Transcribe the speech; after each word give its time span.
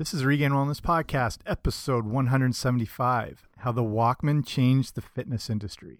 This 0.00 0.14
is 0.14 0.24
Regained 0.24 0.54
Wellness 0.54 0.80
Podcast, 0.80 1.40
episode 1.44 2.06
175 2.06 3.46
How 3.58 3.70
the 3.70 3.82
Walkman 3.82 4.46
Changed 4.46 4.94
the 4.94 5.02
Fitness 5.02 5.50
Industry. 5.50 5.98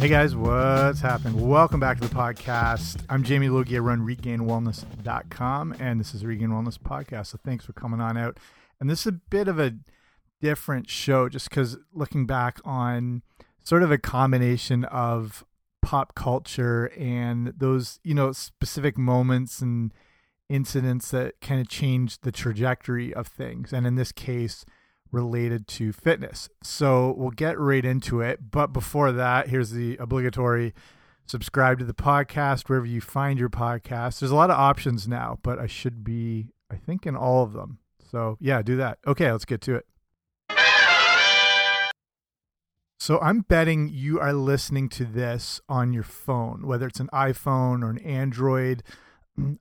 Hey 0.00 0.08
guys, 0.08 0.34
what's 0.34 1.00
happening? 1.00 1.48
Welcome 1.48 1.78
back 1.78 2.00
to 2.00 2.08
the 2.08 2.12
podcast. 2.12 3.04
I'm 3.08 3.22
Jamie 3.22 3.48
Logie. 3.48 3.76
I 3.76 3.78
run 3.78 4.00
regainedwellness.com, 4.00 5.76
and 5.78 6.00
this 6.00 6.12
is 6.12 6.24
Regained 6.24 6.50
Wellness 6.50 6.76
Podcast. 6.76 7.28
So 7.28 7.38
thanks 7.44 7.64
for 7.64 7.72
coming 7.72 8.00
on 8.00 8.16
out. 8.16 8.38
And 8.80 8.90
this 8.90 9.02
is 9.02 9.06
a 9.06 9.12
bit 9.12 9.46
of 9.46 9.60
a 9.60 9.76
different 10.40 10.88
show 10.88 11.28
just 11.28 11.50
because 11.50 11.76
looking 11.92 12.26
back 12.26 12.58
on 12.64 13.22
sort 13.62 13.82
of 13.82 13.90
a 13.90 13.98
combination 13.98 14.84
of 14.84 15.44
pop 15.82 16.14
culture 16.14 16.86
and 16.98 17.52
those, 17.56 18.00
you 18.02 18.14
know, 18.14 18.32
specific 18.32 18.96
moments 18.98 19.60
and 19.60 19.92
incidents 20.48 21.10
that 21.10 21.40
kind 21.40 21.60
of 21.60 21.68
changed 21.68 22.22
the 22.22 22.32
trajectory 22.32 23.12
of 23.14 23.26
things. 23.26 23.72
And 23.72 23.86
in 23.86 23.96
this 23.96 24.12
case, 24.12 24.64
related 25.12 25.66
to 25.66 25.92
fitness. 25.92 26.48
So 26.62 27.14
we'll 27.16 27.30
get 27.30 27.58
right 27.58 27.84
into 27.84 28.20
it. 28.20 28.50
But 28.50 28.72
before 28.72 29.12
that, 29.12 29.48
here's 29.48 29.70
the 29.70 29.96
obligatory 29.96 30.74
subscribe 31.26 31.78
to 31.78 31.84
the 31.84 31.94
podcast 31.94 32.68
wherever 32.68 32.86
you 32.86 33.00
find 33.00 33.38
your 33.38 33.50
podcast. 33.50 34.20
There's 34.20 34.30
a 34.30 34.36
lot 34.36 34.50
of 34.50 34.58
options 34.58 35.06
now, 35.06 35.38
but 35.42 35.58
I 35.58 35.66
should 35.66 36.02
be, 36.02 36.48
I 36.70 36.76
think, 36.76 37.06
in 37.06 37.16
all 37.16 37.42
of 37.42 37.52
them. 37.52 37.78
So 38.10 38.36
yeah, 38.40 38.62
do 38.62 38.76
that. 38.76 38.98
Okay, 39.06 39.30
let's 39.30 39.44
get 39.44 39.60
to 39.62 39.74
it. 39.74 39.86
So 42.98 43.20
I'm 43.20 43.42
betting 43.42 43.88
you 43.88 44.18
are 44.18 44.32
listening 44.32 44.88
to 44.90 45.04
this 45.04 45.60
on 45.68 45.92
your 45.92 46.02
phone, 46.02 46.66
whether 46.66 46.86
it's 46.86 46.98
an 46.98 47.08
iPhone 47.12 47.82
or 47.82 47.90
an 47.90 47.98
Android. 47.98 48.82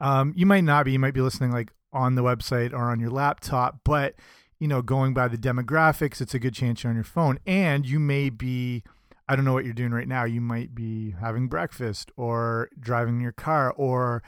Um, 0.01 0.33
you 0.35 0.47
might 0.47 0.63
not 0.63 0.85
be. 0.85 0.93
You 0.93 0.99
might 0.99 1.13
be 1.13 1.21
listening 1.21 1.51
like 1.51 1.71
on 1.93 2.15
the 2.15 2.23
website 2.23 2.73
or 2.73 2.89
on 2.91 2.99
your 2.99 3.11
laptop, 3.11 3.81
but 3.83 4.15
you 4.59 4.67
know, 4.67 4.81
going 4.81 5.13
by 5.13 5.27
the 5.27 5.37
demographics, 5.37 6.19
it's 6.19 6.33
a 6.33 6.39
good 6.39 6.55
chance 6.55 6.83
you're 6.83 6.89
on 6.89 6.95
your 6.95 7.03
phone. 7.03 7.39
And 7.45 7.87
you 7.87 7.99
may 7.99 8.31
be, 8.31 8.83
I 9.29 9.35
don't 9.35 9.45
know 9.45 9.53
what 9.53 9.65
you're 9.65 9.73
doing 9.73 9.91
right 9.91 10.07
now. 10.07 10.23
You 10.23 10.41
might 10.41 10.73
be 10.73 11.11
having 11.11 11.47
breakfast 11.47 12.11
or 12.17 12.69
driving 12.79 13.21
your 13.21 13.33
car 13.33 13.71
or 13.71 14.23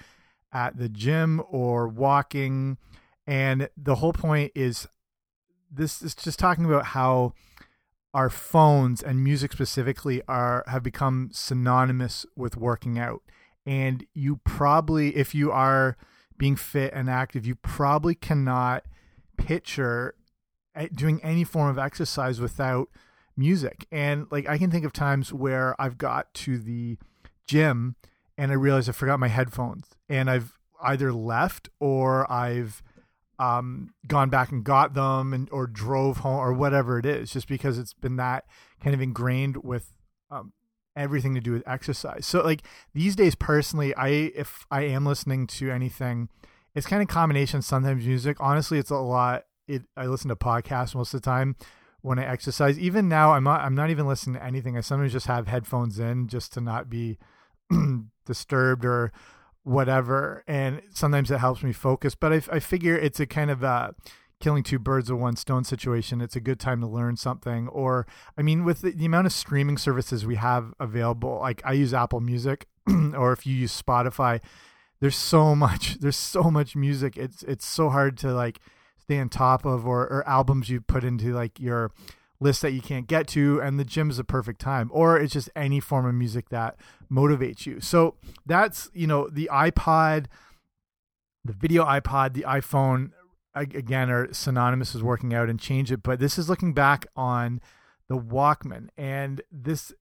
at 0.53 0.77
the 0.77 0.87
gym 0.87 1.41
or 1.49 1.87
walking. 1.87 2.77
And 3.25 3.69
the 3.75 3.95
whole 3.95 4.13
point 4.13 4.51
is 4.53 4.87
this 5.71 6.03
is 6.03 6.13
just 6.13 6.37
talking 6.37 6.65
about 6.65 6.85
how 6.85 7.33
our 8.13 8.29
phones 8.29 9.03
and 9.03 9.23
music 9.23 9.53
specifically 9.53 10.21
are 10.27 10.63
have 10.67 10.83
become 10.83 11.29
synonymous 11.31 12.25
with 12.35 12.57
working 12.57 12.97
out. 12.97 13.21
And 13.65 14.05
you 14.13 14.39
probably, 14.43 15.15
if 15.15 15.35
you 15.35 15.51
are 15.51 15.95
being 16.37 16.55
fit 16.55 16.91
and 16.93 17.09
active, 17.09 17.45
you 17.45 17.55
probably 17.55 18.15
cannot 18.15 18.85
picture 19.37 20.15
eh, 20.75 20.87
doing 20.93 21.19
any 21.23 21.43
form 21.43 21.69
of 21.69 21.77
exercise 21.77 22.41
without 22.41 22.89
music. 23.37 23.85
And 23.91 24.27
like 24.31 24.47
I 24.49 24.57
can 24.57 24.71
think 24.71 24.85
of 24.85 24.93
times 24.93 25.31
where 25.31 25.79
I've 25.79 25.97
got 25.97 26.33
to 26.35 26.57
the 26.57 26.97
gym 27.47 27.95
and 28.37 28.51
I 28.51 28.55
realized 28.55 28.89
I 28.89 28.93
forgot 28.93 29.19
my 29.19 29.27
headphones 29.27 29.85
and 30.07 30.29
I've 30.29 30.57
either 30.81 31.11
left 31.11 31.69
or 31.79 32.31
I've 32.31 32.81
um, 33.39 33.93
gone 34.05 34.29
back 34.29 34.51
and 34.51 34.63
got 34.63 34.93
them 34.93 35.33
and 35.33 35.49
or 35.51 35.65
drove 35.65 36.17
home 36.17 36.39
or 36.39 36.53
whatever 36.53 36.99
it 36.99 37.05
is, 37.05 37.31
just 37.31 37.47
because 37.47 37.79
it's 37.79 37.93
been 37.93 38.17
that 38.17 38.45
kind 38.83 38.93
of 38.93 39.01
ingrained 39.01 39.63
with 39.63 39.93
um, 40.29 40.51
everything 40.95 41.33
to 41.35 41.41
do 41.41 41.53
with 41.53 41.63
exercise. 41.65 42.25
So 42.25 42.43
like 42.43 42.63
these 42.93 43.15
days, 43.15 43.35
personally, 43.35 43.95
I 43.95 44.09
if 44.35 44.65
I 44.69 44.81
am 44.81 45.05
listening 45.05 45.47
to 45.47 45.71
anything, 45.71 46.29
it's 46.75 46.85
kind 46.85 47.01
of 47.01 47.07
combination. 47.07 47.61
Sometimes 47.61 48.05
music. 48.05 48.37
Honestly, 48.39 48.77
it's 48.77 48.91
a 48.91 48.97
lot. 48.97 49.45
It 49.67 49.83
I 49.95 50.05
listen 50.07 50.29
to 50.29 50.35
podcasts 50.35 50.93
most 50.93 51.13
of 51.13 51.21
the 51.21 51.25
time 51.25 51.55
when 52.01 52.19
I 52.19 52.25
exercise. 52.25 52.77
Even 52.77 53.07
now, 53.07 53.31
I'm 53.31 53.45
not. 53.45 53.61
I'm 53.61 53.75
not 53.75 53.89
even 53.89 54.05
listening 54.05 54.35
to 54.35 54.45
anything. 54.45 54.77
I 54.77 54.81
sometimes 54.81 55.13
just 55.13 55.27
have 55.27 55.47
headphones 55.47 55.97
in 55.97 56.27
just 56.27 56.53
to 56.53 56.61
not 56.61 56.89
be 56.89 57.17
disturbed 58.25 58.83
or 58.83 59.13
whatever 59.63 60.43
and 60.47 60.81
sometimes 60.91 61.29
it 61.29 61.37
helps 61.37 61.63
me 61.63 61.73
focus 61.73 62.15
but 62.15 62.33
I, 62.33 62.41
I 62.51 62.59
figure 62.59 62.97
it's 62.97 63.19
a 63.19 63.25
kind 63.25 63.51
of 63.51 63.63
a 63.63 63.93
killing 64.39 64.63
two 64.63 64.79
birds 64.79 65.11
with 65.11 65.19
one 65.19 65.35
stone 65.35 65.65
situation. 65.65 66.21
It's 66.21 66.37
a 66.37 66.39
good 66.39 66.61
time 66.61 66.79
to 66.79 66.87
learn 66.87 67.17
something 67.17 67.67
or 67.67 68.07
i 68.37 68.41
mean 68.41 68.63
with 68.63 68.81
the, 68.81 68.91
the 68.91 69.05
amount 69.05 69.27
of 69.27 69.33
streaming 69.33 69.77
services 69.77 70.25
we 70.25 70.35
have 70.35 70.73
available 70.79 71.39
like 71.39 71.61
i 71.65 71.73
use 71.73 71.93
apple 71.93 72.21
music 72.21 72.67
or 73.15 73.33
if 73.33 73.45
you 73.45 73.53
use 73.53 73.79
spotify 73.79 74.39
there's 74.99 75.15
so 75.15 75.55
much 75.65 75.99
there's 75.99 76.17
so 76.17 76.43
much 76.43 76.75
music. 76.75 77.17
It's 77.17 77.43
it's 77.43 77.65
so 77.65 77.89
hard 77.89 78.17
to 78.19 78.33
like 78.33 78.59
stay 78.97 79.19
on 79.19 79.29
top 79.29 79.65
of 79.65 79.87
or, 79.87 80.01
or 80.01 80.27
albums 80.27 80.69
you 80.69 80.81
put 80.81 81.03
into 81.03 81.33
like 81.33 81.59
your 81.59 81.91
list 82.41 82.61
that 82.61 82.71
you 82.71 82.81
can't 82.81 83.07
get 83.07 83.27
to 83.27 83.61
and 83.61 83.79
the 83.79 83.85
gym 83.85 84.09
is 84.09 84.19
a 84.19 84.23
perfect 84.23 84.61
time. 84.61 84.89
Or 84.93 85.19
it's 85.19 85.33
just 85.33 85.49
any 85.55 85.79
form 85.79 86.05
of 86.05 86.15
music 86.15 86.49
that 86.49 86.77
motivates 87.11 87.65
you. 87.65 87.79
So 87.79 88.15
that's 88.45 88.89
you 88.93 89.07
know 89.07 89.27
the 89.27 89.49
ipod 89.51 90.25
the 91.43 91.53
video 91.53 91.85
ipod 91.85 92.33
the 92.33 92.43
iphone 92.43 93.11
again 93.55 94.09
are 94.09 94.31
synonymous 94.33 94.93
with 94.93 95.03
working 95.03 95.33
out 95.33 95.49
and 95.49 95.59
change 95.59 95.91
it. 95.91 96.03
But 96.03 96.19
this 96.19 96.37
is 96.37 96.49
looking 96.49 96.73
back 96.73 97.07
on 97.15 97.61
the 98.07 98.17
walkman. 98.17 98.89
And 98.97 99.41
this 99.51 99.93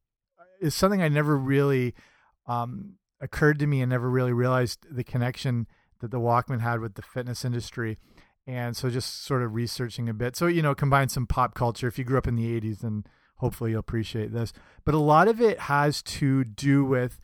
is 0.60 0.74
something 0.74 1.00
i 1.00 1.08
never 1.08 1.36
really 1.36 1.94
um, 2.46 2.94
occurred 3.20 3.58
to 3.60 3.66
me 3.66 3.80
and 3.80 3.90
never 3.90 4.10
really 4.10 4.32
realized 4.32 4.86
the 4.90 5.04
connection 5.04 5.66
that 6.00 6.10
the 6.10 6.20
walkman 6.20 6.60
had 6.60 6.80
with 6.80 6.94
the 6.94 7.02
fitness 7.02 7.44
industry 7.44 7.98
and 8.48 8.74
so 8.74 8.88
just 8.88 9.24
sort 9.24 9.42
of 9.42 9.54
researching 9.54 10.08
a 10.08 10.14
bit. 10.14 10.34
So 10.34 10.46
you 10.46 10.62
know, 10.62 10.74
combine 10.74 11.10
some 11.10 11.26
pop 11.26 11.54
culture. 11.54 11.86
If 11.86 11.98
you 11.98 12.04
grew 12.04 12.16
up 12.16 12.26
in 12.26 12.34
the 12.34 12.60
'80s, 12.60 12.80
then 12.80 13.04
hopefully 13.36 13.72
you'll 13.72 13.80
appreciate 13.80 14.32
this. 14.32 14.54
But 14.84 14.94
a 14.94 14.98
lot 14.98 15.28
of 15.28 15.40
it 15.40 15.60
has 15.60 16.02
to 16.04 16.44
do 16.44 16.82
with 16.82 17.20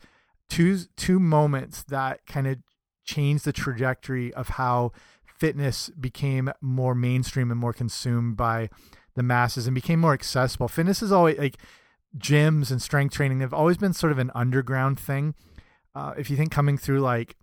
two 0.49 0.77
two 0.95 1.19
moments 1.19 1.83
that 1.83 2.25
kind 2.27 2.45
of 2.45 2.59
changed 3.03 3.43
the 3.43 3.51
trajectory 3.51 4.31
of 4.35 4.49
how 4.49 4.91
fitness 5.25 5.89
became 5.99 6.51
more 6.61 6.93
mainstream 6.93 7.49
and 7.49 7.59
more 7.59 7.73
consumed 7.73 8.37
by 8.37 8.69
the 9.15 9.23
masses 9.23 9.65
and 9.65 9.73
became 9.73 9.99
more 9.99 10.13
accessible. 10.13 10.67
Fitness 10.67 11.01
is 11.01 11.11
always 11.11 11.39
like 11.39 11.57
gyms 12.15 12.69
and 12.69 12.81
strength 12.81 13.15
training 13.15 13.39
have 13.39 13.53
always 13.53 13.77
been 13.77 13.93
sort 13.93 14.11
of 14.11 14.19
an 14.19 14.31
underground 14.35 14.99
thing. 14.99 15.33
Uh, 15.95 16.13
if 16.17 16.29
you 16.29 16.37
think 16.37 16.51
coming 16.51 16.77
through 16.77 16.99
like 16.99 17.35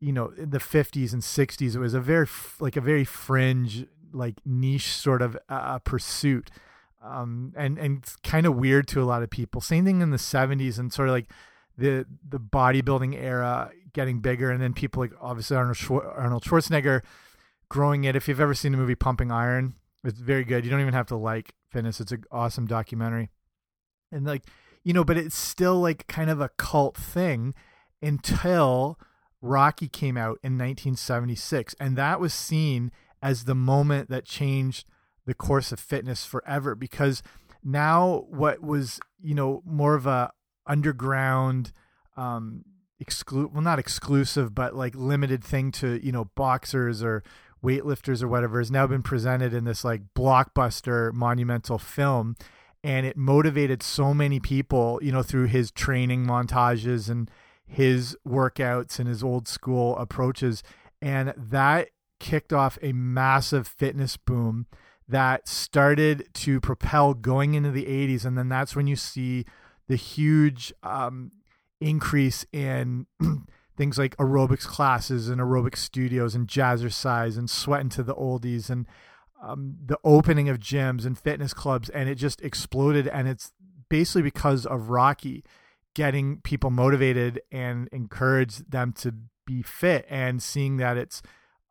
you 0.00 0.12
know 0.12 0.32
in 0.36 0.50
the 0.50 0.58
50s 0.58 1.12
and 1.12 1.22
60s 1.22 1.74
it 1.74 1.78
was 1.78 1.94
a 1.94 2.00
very 2.00 2.26
like 2.60 2.76
a 2.76 2.80
very 2.80 3.04
fringe 3.04 3.86
like 4.12 4.36
niche 4.44 4.88
sort 4.92 5.22
of 5.22 5.36
uh, 5.48 5.78
pursuit. 5.80 6.50
Um, 7.02 7.52
and 7.56 7.78
and 7.78 8.04
kind 8.24 8.44
of 8.44 8.56
weird 8.56 8.88
to 8.88 9.02
a 9.02 9.04
lot 9.04 9.22
of 9.22 9.30
people. 9.30 9.60
Same 9.60 9.84
thing 9.84 10.00
in 10.00 10.10
the 10.10 10.16
70s 10.16 10.78
and 10.78 10.92
sort 10.92 11.08
of 11.08 11.14
like 11.14 11.30
the 11.76 12.06
the 12.28 12.40
bodybuilding 12.40 13.14
era 13.14 13.70
getting 13.92 14.18
bigger 14.18 14.50
and 14.50 14.60
then 14.60 14.74
people 14.74 15.02
like 15.02 15.12
obviously 15.20 15.56
Arnold, 15.56 15.76
Schwar 15.76 16.18
Arnold 16.18 16.42
Schwarzenegger 16.42 17.02
growing 17.68 18.04
it. 18.04 18.16
If 18.16 18.26
you've 18.26 18.40
ever 18.40 18.54
seen 18.54 18.72
the 18.72 18.78
movie 18.78 18.96
Pumping 18.96 19.30
Iron 19.30 19.74
it's 20.04 20.18
very 20.18 20.44
good. 20.44 20.64
You 20.64 20.70
don't 20.70 20.80
even 20.80 20.94
have 20.94 21.06
to 21.06 21.16
like 21.16 21.54
fitness 21.70 22.00
it's 22.00 22.12
an 22.12 22.24
awesome 22.32 22.66
documentary. 22.66 23.30
And 24.10 24.26
like 24.26 24.42
you 24.82 24.92
know 24.92 25.04
but 25.04 25.16
it's 25.16 25.36
still 25.36 25.80
like 25.80 26.06
kind 26.08 26.30
of 26.30 26.40
a 26.40 26.48
cult 26.50 26.96
thing 26.96 27.54
until 28.02 28.98
Rocky 29.40 29.88
came 29.88 30.16
out 30.16 30.38
in 30.42 30.58
1976, 30.58 31.74
and 31.78 31.96
that 31.96 32.20
was 32.20 32.34
seen 32.34 32.90
as 33.22 33.44
the 33.44 33.54
moment 33.54 34.08
that 34.10 34.24
changed 34.24 34.86
the 35.26 35.34
course 35.34 35.72
of 35.72 35.78
fitness 35.78 36.24
forever 36.24 36.74
because 36.74 37.22
now 37.62 38.24
what 38.30 38.62
was 38.62 38.98
you 39.20 39.34
know 39.34 39.62
more 39.66 39.94
of 39.94 40.06
a 40.06 40.32
underground 40.66 41.72
um 42.16 42.64
exclude 42.98 43.52
well 43.52 43.62
not 43.62 43.78
exclusive 43.78 44.54
but 44.54 44.74
like 44.74 44.94
limited 44.94 45.44
thing 45.44 45.70
to 45.70 46.04
you 46.04 46.10
know 46.10 46.30
boxers 46.34 47.02
or 47.02 47.22
weightlifters 47.62 48.22
or 48.22 48.28
whatever 48.28 48.58
has 48.58 48.70
now 48.70 48.86
been 48.86 49.02
presented 49.02 49.52
in 49.52 49.64
this 49.64 49.84
like 49.84 50.00
blockbuster 50.16 51.12
monumental 51.12 51.78
film 51.78 52.34
and 52.82 53.04
it 53.04 53.16
motivated 53.16 53.82
so 53.82 54.14
many 54.14 54.40
people 54.40 54.98
you 55.02 55.12
know 55.12 55.22
through 55.22 55.46
his 55.46 55.70
training 55.70 56.24
montages 56.24 57.10
and 57.10 57.30
his 57.68 58.16
workouts 58.26 58.98
and 58.98 59.06
his 59.06 59.22
old 59.22 59.46
school 59.46 59.96
approaches. 59.98 60.62
And 61.00 61.34
that 61.36 61.90
kicked 62.18 62.52
off 62.52 62.78
a 62.82 62.92
massive 62.92 63.68
fitness 63.68 64.16
boom 64.16 64.66
that 65.06 65.46
started 65.46 66.28
to 66.34 66.60
propel 66.60 67.14
going 67.14 67.54
into 67.54 67.70
the 67.70 67.84
80s. 67.84 68.24
And 68.24 68.36
then 68.36 68.48
that's 68.48 68.74
when 68.74 68.86
you 68.86 68.96
see 68.96 69.44
the 69.86 69.96
huge 69.96 70.72
um, 70.82 71.30
increase 71.80 72.44
in 72.52 73.06
things 73.76 73.98
like 73.98 74.16
aerobics 74.16 74.66
classes 74.66 75.28
and 75.28 75.40
aerobic 75.40 75.76
studios 75.76 76.34
and 76.34 76.48
jazzercise 76.48 77.38
and 77.38 77.48
sweating 77.48 77.88
to 77.90 78.02
the 78.02 78.14
oldies 78.14 78.68
and 78.68 78.86
um, 79.42 79.76
the 79.84 79.98
opening 80.02 80.48
of 80.48 80.58
gyms 80.58 81.06
and 81.06 81.16
fitness 81.16 81.54
clubs, 81.54 81.88
and 81.90 82.08
it 82.08 82.16
just 82.16 82.42
exploded. 82.42 83.06
And 83.06 83.28
it's 83.28 83.52
basically 83.88 84.22
because 84.22 84.66
of 84.66 84.90
Rocky 84.90 85.44
getting 85.94 86.40
people 86.42 86.70
motivated 86.70 87.40
and 87.50 87.88
encourage 87.92 88.58
them 88.58 88.92
to 88.92 89.14
be 89.46 89.62
fit 89.62 90.06
and 90.08 90.42
seeing 90.42 90.76
that 90.76 90.96
it's 90.96 91.22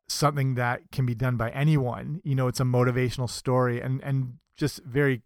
something 0.07 0.55
that 0.55 0.81
can 0.91 1.05
be 1.05 1.15
done 1.15 1.37
by 1.37 1.49
anyone. 1.51 2.21
You 2.23 2.35
know, 2.35 2.47
it's 2.47 2.59
a 2.59 2.63
motivational 2.63 3.29
story 3.29 3.81
and 3.81 4.01
and 4.03 4.35
just 4.55 4.83
very 4.83 5.21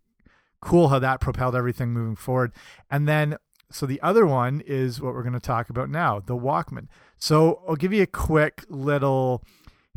cool 0.61 0.89
how 0.89 0.99
that 0.99 1.19
propelled 1.19 1.55
everything 1.55 1.91
moving 1.91 2.15
forward. 2.15 2.51
And 2.89 3.07
then 3.07 3.37
so 3.71 3.85
the 3.85 4.01
other 4.01 4.25
one 4.25 4.61
is 4.65 5.01
what 5.01 5.13
we're 5.13 5.23
going 5.23 5.33
to 5.33 5.39
talk 5.39 5.69
about 5.69 5.89
now, 5.89 6.19
the 6.19 6.35
Walkman. 6.35 6.87
So 7.17 7.61
I'll 7.67 7.75
give 7.75 7.93
you 7.93 8.03
a 8.03 8.07
quick 8.07 8.65
little 8.67 9.43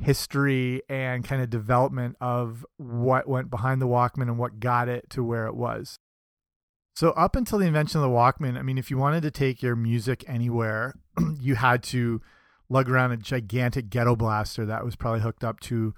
history 0.01 0.83
and 0.89 1.25
kind 1.25 1.43
of 1.43 1.51
development 1.51 2.17
of 2.21 2.65
what 2.77 3.29
went 3.29 3.51
behind 3.51 3.83
the 3.83 3.87
Walkman 3.87 4.23
and 4.23 4.39
what 4.39 4.61
got 4.61 4.89
it 4.89 5.11
to 5.11 5.25
where 5.25 5.47
it 5.47 5.55
was. 5.55 5.99
So 6.95 7.11
up 7.11 7.35
until 7.35 7.59
the 7.59 7.67
invention 7.67 8.01
of 8.01 8.09
the 8.09 8.15
Walkman, 8.15 8.57
I 8.57 8.63
mean, 8.63 8.79
if 8.79 8.91
you 8.91 8.97
wanted 8.99 9.23
to 9.23 9.31
take 9.31 9.63
your 9.63 9.75
music 9.75 10.25
anywhere, 10.29 10.95
you 11.41 11.57
had 11.57 11.83
to 11.85 12.23
lug 12.69 12.89
around 12.89 13.13
a 13.13 13.17
gigantic 13.17 13.91
ghetto 13.91 14.17
blaster 14.17 14.65
that 14.65 14.85
was 14.85 14.97
probably 14.97 15.21
hooked 15.21 15.45
up 15.45 15.61
to 15.61 15.95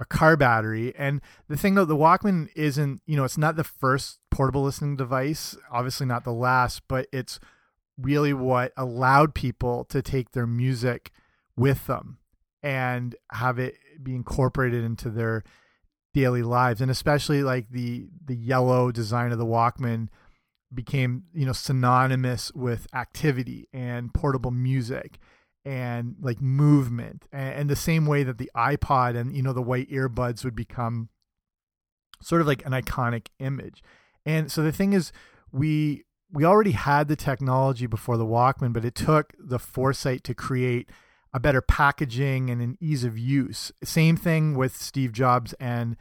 a 0.00 0.04
car 0.04 0.36
battery. 0.36 0.94
And 0.96 1.20
the 1.48 1.56
thing 1.56 1.76
though, 1.76 1.84
the 1.84 1.96
Walkman 1.96 2.48
isn't, 2.56 3.00
you 3.06 3.16
know, 3.16 3.24
it's 3.24 3.38
not 3.38 3.56
the 3.56 3.64
first 3.64 4.18
portable 4.30 4.62
listening 4.62 4.96
device, 4.96 5.56
obviously 5.70 6.06
not 6.06 6.24
the 6.24 6.32
last, 6.32 6.82
but 6.88 7.06
it's 7.12 7.38
really 7.96 8.32
what 8.32 8.72
allowed 8.76 9.34
people 9.34 9.84
to 9.84 10.02
take 10.02 10.32
their 10.32 10.46
music 10.46 11.12
with 11.56 11.86
them 11.86 12.18
and 12.62 13.14
have 13.30 13.58
it 13.58 13.76
be 14.02 14.14
incorporated 14.14 14.82
into 14.82 15.10
their 15.10 15.44
daily 16.12 16.42
lives 16.42 16.80
and 16.80 16.90
especially 16.90 17.42
like 17.42 17.70
the 17.70 18.08
the 18.24 18.34
yellow 18.34 18.90
design 18.90 19.30
of 19.30 19.38
the 19.38 19.46
Walkman 19.46 20.08
became 20.72 21.24
you 21.34 21.46
know 21.46 21.52
synonymous 21.52 22.52
with 22.54 22.86
activity 22.94 23.68
and 23.72 24.14
portable 24.14 24.52
music 24.52 25.18
and 25.64 26.14
like 26.20 26.40
movement 26.40 27.26
and, 27.32 27.54
and, 27.54 27.70
the 27.70 27.76
same 27.76 28.06
way 28.06 28.22
that 28.22 28.38
the 28.38 28.50
iPod 28.56 29.16
and 29.16 29.36
you 29.36 29.42
know 29.42 29.52
the 29.52 29.60
white 29.60 29.90
earbuds 29.90 30.44
would 30.44 30.56
become 30.56 31.08
sort 32.22 32.40
of 32.40 32.46
like 32.46 32.64
an 32.64 32.72
iconic 32.72 33.28
image. 33.38 33.82
And 34.24 34.50
so 34.50 34.62
the 34.62 34.72
thing 34.72 34.92
is 34.92 35.12
we 35.52 36.04
we 36.32 36.44
already 36.44 36.72
had 36.72 37.08
the 37.08 37.16
technology 37.16 37.86
before 37.86 38.16
the 38.16 38.24
Walkman, 38.26 38.72
but 38.72 38.84
it 38.84 38.94
took 38.94 39.34
the 39.38 39.58
foresight 39.58 40.22
to 40.24 40.34
create 40.34 40.88
a 41.32 41.40
better 41.40 41.60
packaging 41.60 42.50
and 42.50 42.60
an 42.60 42.76
ease 42.80 43.04
of 43.04 43.18
use. 43.18 43.72
Same 43.82 44.16
thing 44.16 44.54
with 44.56 44.76
Steve 44.76 45.12
Jobs 45.12 45.54
and 45.54 45.96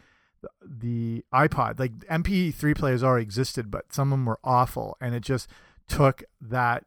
the 0.61 1.23
iPod. 1.33 1.79
Like 1.79 1.93
MP3 2.07 2.75
players 2.77 3.03
already 3.03 3.23
existed, 3.23 3.71
but 3.71 3.93
some 3.93 4.11
of 4.11 4.19
them 4.19 4.25
were 4.25 4.39
awful, 4.43 4.97
and 5.01 5.15
it 5.15 5.21
just 5.21 5.49
took 5.87 6.23
that 6.41 6.85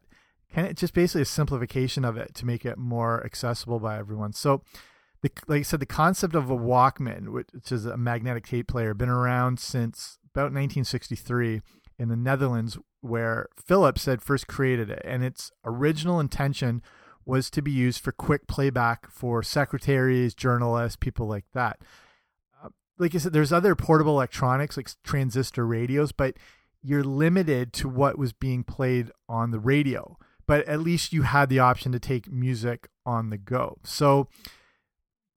kind 0.53 0.67
of 0.67 0.75
just 0.75 0.93
basically 0.93 1.23
a 1.23 1.25
simplification 1.25 2.05
of 2.05 2.17
it 2.17 2.33
to 2.35 2.45
make 2.45 2.65
it 2.65 2.77
more 2.77 3.23
accessible 3.25 3.79
by 3.79 3.97
everyone. 3.97 4.33
So, 4.33 4.61
the, 5.21 5.31
like 5.47 5.61
I 5.61 5.63
said, 5.63 5.79
the 5.79 5.85
concept 5.85 6.35
of 6.35 6.49
a 6.49 6.57
Walkman, 6.57 7.29
which 7.29 7.71
is 7.71 7.85
a 7.85 7.97
magnetic 7.97 8.47
tape 8.47 8.67
player, 8.67 8.93
been 8.93 9.09
around 9.09 9.59
since 9.59 10.19
about 10.33 10.51
1963 10.51 11.61
in 11.97 12.09
the 12.09 12.15
Netherlands, 12.15 12.77
where 13.01 13.47
Philips 13.55 14.05
had 14.05 14.21
first 14.21 14.47
created 14.47 14.89
it, 14.89 15.01
and 15.05 15.23
its 15.23 15.51
original 15.63 16.19
intention 16.19 16.81
was 17.25 17.49
to 17.49 17.61
be 17.61 17.71
used 17.71 18.01
for 18.01 18.11
quick 18.11 18.47
playback 18.47 19.09
for 19.09 19.41
secretaries, 19.43 20.33
journalists, 20.33 20.97
people 20.97 21.27
like 21.27 21.45
that. 21.53 21.79
Like 22.97 23.15
I 23.15 23.17
said, 23.17 23.33
there's 23.33 23.53
other 23.53 23.75
portable 23.75 24.13
electronics 24.13 24.77
like 24.77 24.89
transistor 25.03 25.65
radios, 25.65 26.11
but 26.11 26.35
you're 26.81 27.03
limited 27.03 27.73
to 27.73 27.89
what 27.89 28.17
was 28.17 28.33
being 28.33 28.63
played 28.63 29.09
on 29.27 29.51
the 29.51 29.59
radio 29.59 30.17
but 30.45 30.65
at 30.67 30.81
least 30.81 31.13
you 31.13 31.23
had 31.23 31.49
the 31.49 31.59
option 31.59 31.91
to 31.91 31.99
take 31.99 32.31
music 32.31 32.89
on 33.05 33.29
the 33.29 33.37
go. 33.37 33.77
So 33.83 34.27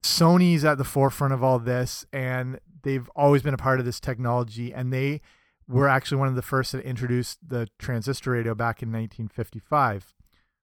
Sony's 0.02 0.64
at 0.64 0.78
the 0.78 0.84
forefront 0.84 1.34
of 1.34 1.42
all 1.42 1.58
this, 1.58 2.04
and 2.12 2.58
they've 2.82 3.08
always 3.14 3.42
been 3.42 3.54
a 3.54 3.58
part 3.58 3.78
of 3.78 3.86
this 3.86 4.00
technology, 4.00 4.72
and 4.72 4.92
they 4.92 5.20
were 5.68 5.88
actually 5.88 6.18
one 6.18 6.28
of 6.28 6.36
the 6.36 6.42
first 6.42 6.72
that 6.72 6.84
introduced 6.84 7.38
the 7.46 7.68
transistor 7.78 8.32
radio 8.32 8.54
back 8.54 8.82
in 8.82 8.88
1955 8.88 10.14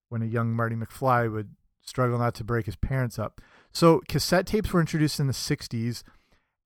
when 0.10 0.22
a 0.22 0.25
young 0.25 0.54
Marty 0.54 0.75
McFly 0.75 1.31
would 1.31 1.56
struggle 1.81 2.18
not 2.18 2.34
to 2.36 2.44
break 2.44 2.66
his 2.66 2.78
parents 2.78 3.19
up. 3.19 3.42
So 3.74 4.01
cassette 4.07 4.46
tapes 4.46 4.72
were 4.72 4.80
introduced 4.80 5.19
in 5.19 5.28
the 5.28 5.34
60s, 5.34 6.04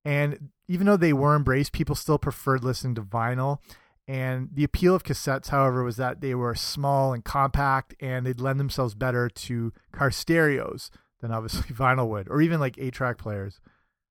and 0.08 0.48
even 0.68 0.86
though 0.86 0.96
they 0.96 1.12
were 1.12 1.36
embraced, 1.36 1.72
people 1.72 1.94
still 1.94 2.16
preferred 2.16 2.64
listening 2.64 2.94
to 2.94 3.02
vinyl. 3.02 3.58
And 4.06 4.48
the 4.54 4.64
appeal 4.64 4.94
of 4.94 5.04
cassettes, 5.04 5.48
however, 5.48 5.84
was 5.84 5.98
that 5.98 6.22
they 6.22 6.34
were 6.34 6.54
small 6.54 7.12
and 7.12 7.22
compact 7.22 7.94
and 8.00 8.24
they'd 8.24 8.40
lend 8.40 8.58
themselves 8.58 8.94
better 8.94 9.28
to 9.28 9.70
car 9.92 10.10
stereos 10.10 10.90
than 11.20 11.30
obviously 11.30 11.74
vinyl 11.76 12.08
would, 12.08 12.26
or 12.30 12.40
even 12.40 12.58
like 12.58 12.78
eight 12.78 12.94
track 12.94 13.18
players, 13.18 13.60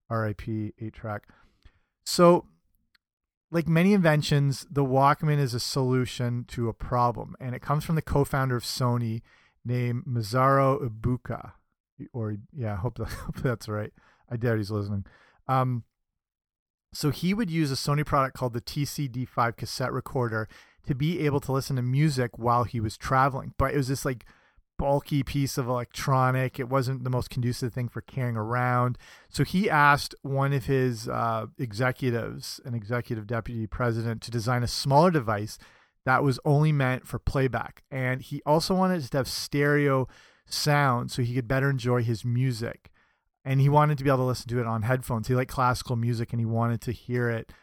RIP 0.07 0.47
eight 0.47 0.93
track. 0.93 1.23
So, 2.05 2.45
like 3.49 3.67
many 3.67 3.93
inventions, 3.93 4.67
the 4.69 4.85
Walkman 4.85 5.39
is 5.39 5.55
a 5.55 5.59
solution 5.59 6.45
to 6.49 6.69
a 6.69 6.73
problem, 6.73 7.35
and 7.39 7.55
it 7.55 7.63
comes 7.63 7.83
from 7.83 7.95
the 7.95 8.03
co 8.03 8.23
founder 8.23 8.55
of 8.55 8.63
Sony 8.63 9.23
named 9.65 10.03
Masaru 10.05 10.87
Ibuka. 10.87 11.53
Or, 12.13 12.35
yeah, 12.55 12.73
I 12.73 12.75
hope, 12.75 12.99
that, 12.99 13.07
hope 13.25 13.37
that's 13.37 13.67
right. 13.67 13.91
I 14.29 14.37
doubt 14.37 14.57
he's 14.57 14.69
listening. 14.69 15.07
Um, 15.47 15.83
so 16.93 17.11
he 17.11 17.33
would 17.33 17.49
use 17.49 17.71
a 17.71 17.75
Sony 17.75 18.05
product 18.05 18.35
called 18.35 18.53
the 18.53 18.61
TCD5 18.61 19.57
cassette 19.57 19.91
recorder 19.91 20.47
to 20.87 20.95
be 20.95 21.19
able 21.19 21.39
to 21.41 21.51
listen 21.51 21.75
to 21.75 21.81
music 21.81 22.31
while 22.37 22.63
he 22.63 22.79
was 22.79 22.97
traveling. 22.97 23.53
But 23.57 23.73
it 23.73 23.77
was 23.77 23.89
this 23.89 24.05
like 24.05 24.25
bulky 24.77 25.23
piece 25.23 25.57
of 25.57 25.67
electronic. 25.67 26.59
It 26.59 26.69
wasn't 26.69 27.03
the 27.03 27.09
most 27.09 27.29
conducive 27.29 27.73
thing 27.73 27.89
for 27.89 28.01
carrying 28.01 28.37
around. 28.37 28.97
So 29.29 29.43
he 29.43 29.69
asked 29.69 30.15
one 30.21 30.53
of 30.53 30.65
his 30.65 31.09
uh, 31.09 31.47
executives, 31.57 32.61
an 32.63 32.73
executive 32.73 33.27
deputy 33.27 33.67
president, 33.67 34.21
to 34.23 34.31
design 34.31 34.63
a 34.63 34.67
smaller 34.67 35.11
device 35.11 35.57
that 36.05 36.23
was 36.23 36.39
only 36.45 36.71
meant 36.71 37.05
for 37.05 37.19
playback. 37.19 37.83
And 37.91 38.21
he 38.21 38.41
also 38.45 38.73
wanted 38.73 39.03
to 39.03 39.17
have 39.17 39.27
stereo 39.27 40.07
sound 40.45 41.11
so 41.11 41.21
he 41.21 41.35
could 41.35 41.47
better 41.47 41.69
enjoy 41.69 42.03
his 42.03 42.23
music 42.23 42.89
and 43.47 43.61
he 43.61 43.69
wanted 43.69 43.97
to 43.97 44.03
be 44.03 44.09
able 44.09 44.17
to 44.17 44.23
listen 44.25 44.49
to 44.49 44.59
it 44.59 44.67
on 44.67 44.81
headphones. 44.81 45.29
He 45.29 45.33
liked 45.33 45.49
classical 45.49 45.95
music 45.95 46.33
and 46.33 46.39
he 46.41 46.45
wanted 46.45 46.81
to 46.81 46.91
hear 46.91 47.29
it 47.29 47.53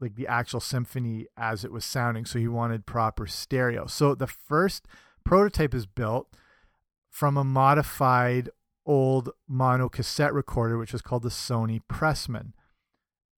like 0.00 0.16
the 0.16 0.26
actual 0.26 0.58
symphony 0.58 1.28
as 1.36 1.64
it 1.64 1.70
was 1.70 1.84
sounding. 1.84 2.24
So 2.24 2.40
he 2.40 2.48
wanted 2.48 2.84
proper 2.84 3.28
stereo. 3.28 3.86
So 3.86 4.16
the 4.16 4.26
first 4.26 4.88
prototype 5.24 5.72
is 5.72 5.86
built 5.86 6.34
from 7.08 7.36
a 7.36 7.44
modified 7.44 8.50
old 8.84 9.30
mono 9.46 9.88
cassette 9.88 10.34
recorder, 10.34 10.76
which 10.76 10.92
was 10.92 11.00
called 11.00 11.22
the 11.22 11.28
Sony 11.28 11.80
Pressman. 11.88 12.52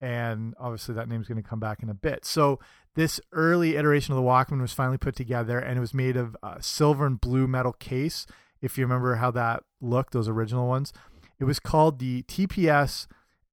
And 0.00 0.54
obviously, 0.58 0.94
that 0.94 1.10
name's 1.10 1.28
going 1.28 1.42
to 1.42 1.48
come 1.48 1.60
back 1.60 1.82
in 1.82 1.90
a 1.90 1.94
bit. 1.94 2.24
So, 2.24 2.58
this 2.94 3.20
early 3.32 3.76
iteration 3.76 4.14
of 4.14 4.16
the 4.16 4.26
Walkman 4.26 4.62
was 4.62 4.72
finally 4.72 4.96
put 4.96 5.14
together 5.14 5.58
and 5.58 5.76
it 5.76 5.80
was 5.80 5.92
made 5.92 6.16
of 6.16 6.36
silver 6.60 7.04
and 7.04 7.20
blue 7.20 7.46
metal 7.46 7.74
case. 7.74 8.26
If 8.62 8.78
you 8.78 8.84
remember 8.84 9.16
how 9.16 9.30
that 9.32 9.64
looked, 9.82 10.14
those 10.14 10.28
original 10.28 10.66
ones. 10.66 10.94
It 11.38 11.44
was 11.44 11.58
called 11.60 11.98
the 11.98 12.22
TPS 12.22 13.06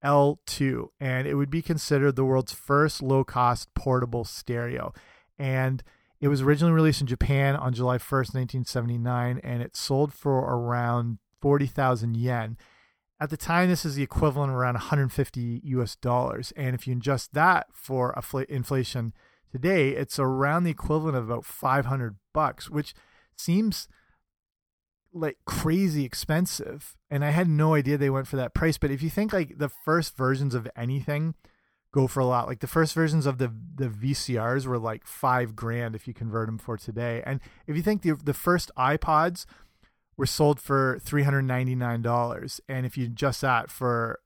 L2, 0.04 0.88
and 1.00 1.28
it 1.28 1.36
would 1.36 1.50
be 1.50 1.62
considered 1.62 2.16
the 2.16 2.25
world's 2.25 2.54
first 2.54 3.02
low 3.02 3.24
cost 3.24 3.74
portable 3.74 4.24
stereo. 4.24 4.94
And 5.38 5.84
it 6.20 6.28
was 6.28 6.42
originally 6.42 6.74
released 6.74 7.02
in 7.02 7.08
Japan 7.08 7.56
on 7.56 7.74
July 7.74 7.98
1st, 7.98 8.34
1979, 8.34 9.42
and 9.44 9.62
it 9.62 9.75
sold 9.75 10.13
for 10.13 10.40
around 10.40 11.18
40,000 11.42 12.16
yen. 12.16 12.58
At 13.20 13.30
the 13.30 13.38
time, 13.38 13.70
this 13.70 13.86
is 13.86 13.96
the 13.96 14.04
equivalent 14.04 14.52
of 14.52 14.58
around 14.58 14.75
150 14.75 15.62
US 15.63 15.96
dollars. 15.96 16.52
And 16.56 16.75
if 16.75 16.88
you 16.88 16.96
adjust 16.96 17.34
that 17.34 17.68
for 17.74 18.18
inflation 18.50 19.13
today, 19.52 19.90
it's 19.90 20.20
around 20.20 20.63
the 20.63 20.72
equivalent 20.72 21.18
of 21.18 21.25
about 21.25 21.46
500 21.46 22.16
bucks, 22.34 22.70
which 22.70 22.94
seems 23.36 23.88
like 25.13 25.38
crazy 25.46 26.03
expensive 26.05 26.98
and 27.10 27.24
i 27.24 27.29
had 27.29 27.48
no 27.48 27.75
idea 27.75 27.98
they 27.98 28.10
went 28.10 28.27
for 28.27 28.36
that 28.36 28.53
price 28.53 28.77
but 28.77 28.91
if 28.91 29.01
you 29.01 29.10
think 29.10 29.32
like 29.32 29.58
the 29.58 29.70
first 29.70 30.17
versions 30.17 30.55
of 30.55 30.67
anything 30.75 31.36
go 31.91 32.08
for 32.08 32.20
a 32.20 32.25
lot 32.25 32.48
like 32.48 32.60
the 32.60 32.67
first 32.67 32.93
versions 32.96 33.25
of 33.25 33.38
the 33.38 33.53
the 33.75 33.88
vcrs 33.88 34.65
were 34.65 34.79
like 34.79 35.05
five 35.05 35.55
grand 35.55 35.96
if 35.96 36.08
you 36.08 36.13
convert 36.13 36.48
them 36.48 36.58
for 36.58 36.77
today 36.77 37.22
and 37.25 37.39
if 37.67 37.75
you 37.75 37.82
think 37.82 38.01
the, 38.01 38.13
the 38.24 38.34
first 38.34 38.72
ipods 38.77 39.46
were 40.17 40.25
sold 40.25 40.60
for 40.60 41.00
$399 41.05 42.60
and 42.67 42.86
if 42.86 42.98
you 42.98 43.05
adjust 43.05 43.41
that 43.41 43.70
for 43.70 44.20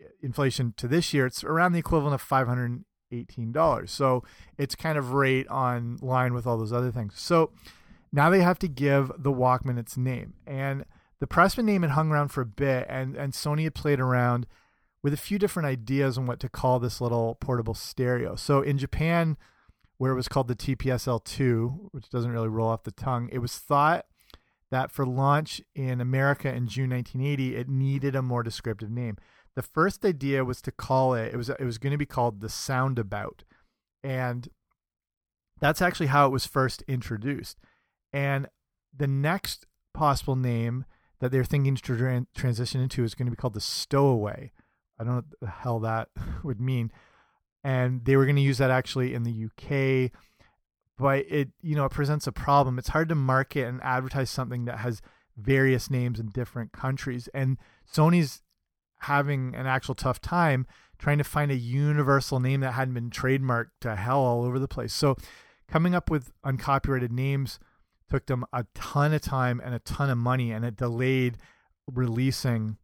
uh, 0.00 0.08
inflation 0.22 0.74
to 0.76 0.88
this 0.88 1.12
year 1.12 1.26
it's 1.26 1.42
around 1.44 1.72
the 1.72 1.78
equivalent 1.78 2.14
of 2.14 2.22
$518 2.22 3.88
so 3.88 4.24
it's 4.58 4.74
kind 4.74 4.98
of 4.98 5.12
right 5.12 5.46
on 5.48 5.98
line 6.00 6.34
with 6.34 6.46
all 6.46 6.58
those 6.58 6.72
other 6.72 6.90
things. 6.90 7.14
So 7.16 7.52
now 8.14 8.30
they 8.30 8.42
have 8.42 8.60
to 8.60 8.68
give 8.68 9.10
the 9.18 9.32
Walkman 9.32 9.76
its 9.76 9.96
name. 9.96 10.34
And 10.46 10.84
the 11.18 11.26
Pressman 11.26 11.64
name 11.64 11.82
had 11.82 11.90
hung 11.92 12.12
around 12.12 12.28
for 12.28 12.42
a 12.42 12.46
bit, 12.46 12.86
and, 12.88 13.16
and 13.16 13.32
Sony 13.32 13.64
had 13.64 13.74
played 13.74 13.98
around 13.98 14.46
with 15.02 15.12
a 15.12 15.16
few 15.16 15.36
different 15.36 15.66
ideas 15.66 16.16
on 16.16 16.24
what 16.24 16.38
to 16.38 16.48
call 16.48 16.78
this 16.78 17.00
little 17.00 17.34
portable 17.34 17.74
stereo. 17.74 18.36
So 18.36 18.62
in 18.62 18.78
Japan, 18.78 19.36
where 19.98 20.12
it 20.12 20.16
was 20.16 20.28
called 20.28 20.46
the 20.46 20.54
TPSL2, 20.54 21.88
which 21.90 22.08
doesn't 22.08 22.30
really 22.30 22.48
roll 22.48 22.68
off 22.68 22.84
the 22.84 22.92
tongue, 22.92 23.28
it 23.32 23.38
was 23.38 23.58
thought 23.58 24.06
that 24.70 24.92
for 24.92 25.04
launch 25.04 25.60
in 25.74 26.00
America 26.00 26.48
in 26.48 26.68
June 26.68 26.90
1980, 26.90 27.56
it 27.56 27.68
needed 27.68 28.14
a 28.14 28.22
more 28.22 28.44
descriptive 28.44 28.90
name. 28.90 29.16
The 29.56 29.62
first 29.62 30.04
idea 30.04 30.44
was 30.44 30.62
to 30.62 30.72
call 30.72 31.14
it 31.14 31.34
it 31.34 31.36
was 31.36 31.48
it 31.48 31.64
was 31.64 31.78
going 31.78 31.92
to 31.92 31.98
be 31.98 32.06
called 32.06 32.40
the 32.40 32.48
Soundabout, 32.48 33.42
and 34.02 34.48
that's 35.60 35.82
actually 35.82 36.06
how 36.06 36.26
it 36.26 36.32
was 36.32 36.46
first 36.46 36.82
introduced. 36.88 37.58
And 38.14 38.46
the 38.96 39.06
next 39.06 39.66
possible 39.92 40.36
name 40.36 40.86
that 41.20 41.30
they're 41.32 41.44
thinking 41.44 41.74
to 41.74 42.26
transition 42.34 42.80
into 42.80 43.04
is 43.04 43.14
going 43.14 43.26
to 43.26 43.30
be 43.30 43.36
called 43.36 43.54
the 43.54 43.60
Stowaway. 43.60 44.52
I 44.98 45.04
don't 45.04 45.12
know 45.12 45.16
what 45.16 45.40
the 45.40 45.46
hell 45.48 45.80
that 45.80 46.08
would 46.42 46.60
mean. 46.60 46.92
And 47.62 48.04
they 48.04 48.16
were 48.16 48.24
going 48.24 48.36
to 48.36 48.42
use 48.42 48.58
that 48.58 48.70
actually 48.70 49.14
in 49.14 49.24
the 49.24 49.46
UK 49.46 50.12
but 50.98 51.24
it 51.28 51.48
you 51.60 51.74
know 51.74 51.84
it 51.84 51.92
presents 51.92 52.26
a 52.26 52.32
problem 52.32 52.78
it's 52.78 52.88
hard 52.88 53.08
to 53.08 53.14
market 53.14 53.66
and 53.66 53.82
advertise 53.82 54.30
something 54.30 54.64
that 54.64 54.78
has 54.78 55.02
various 55.36 55.90
names 55.90 56.20
in 56.20 56.28
different 56.28 56.72
countries 56.72 57.28
and 57.34 57.58
sony's 57.92 58.42
having 59.00 59.54
an 59.54 59.66
actual 59.66 59.94
tough 59.94 60.20
time 60.20 60.66
trying 60.98 61.18
to 61.18 61.24
find 61.24 61.50
a 61.50 61.56
universal 61.56 62.38
name 62.40 62.60
that 62.60 62.72
hadn't 62.72 62.94
been 62.94 63.10
trademarked 63.10 63.70
to 63.80 63.96
hell 63.96 64.20
all 64.20 64.44
over 64.44 64.58
the 64.58 64.68
place 64.68 64.92
so 64.92 65.16
coming 65.68 65.94
up 65.94 66.10
with 66.10 66.32
uncopyrighted 66.44 67.12
names 67.12 67.58
took 68.14 68.26
them 68.26 68.44
a 68.52 68.64
ton 68.74 69.12
of 69.12 69.20
time 69.20 69.60
and 69.64 69.74
a 69.74 69.78
ton 69.80 70.10
of 70.10 70.18
money 70.18 70.52
and 70.52 70.64
it 70.64 70.76
delayed 70.76 71.36
releasing 71.86 72.76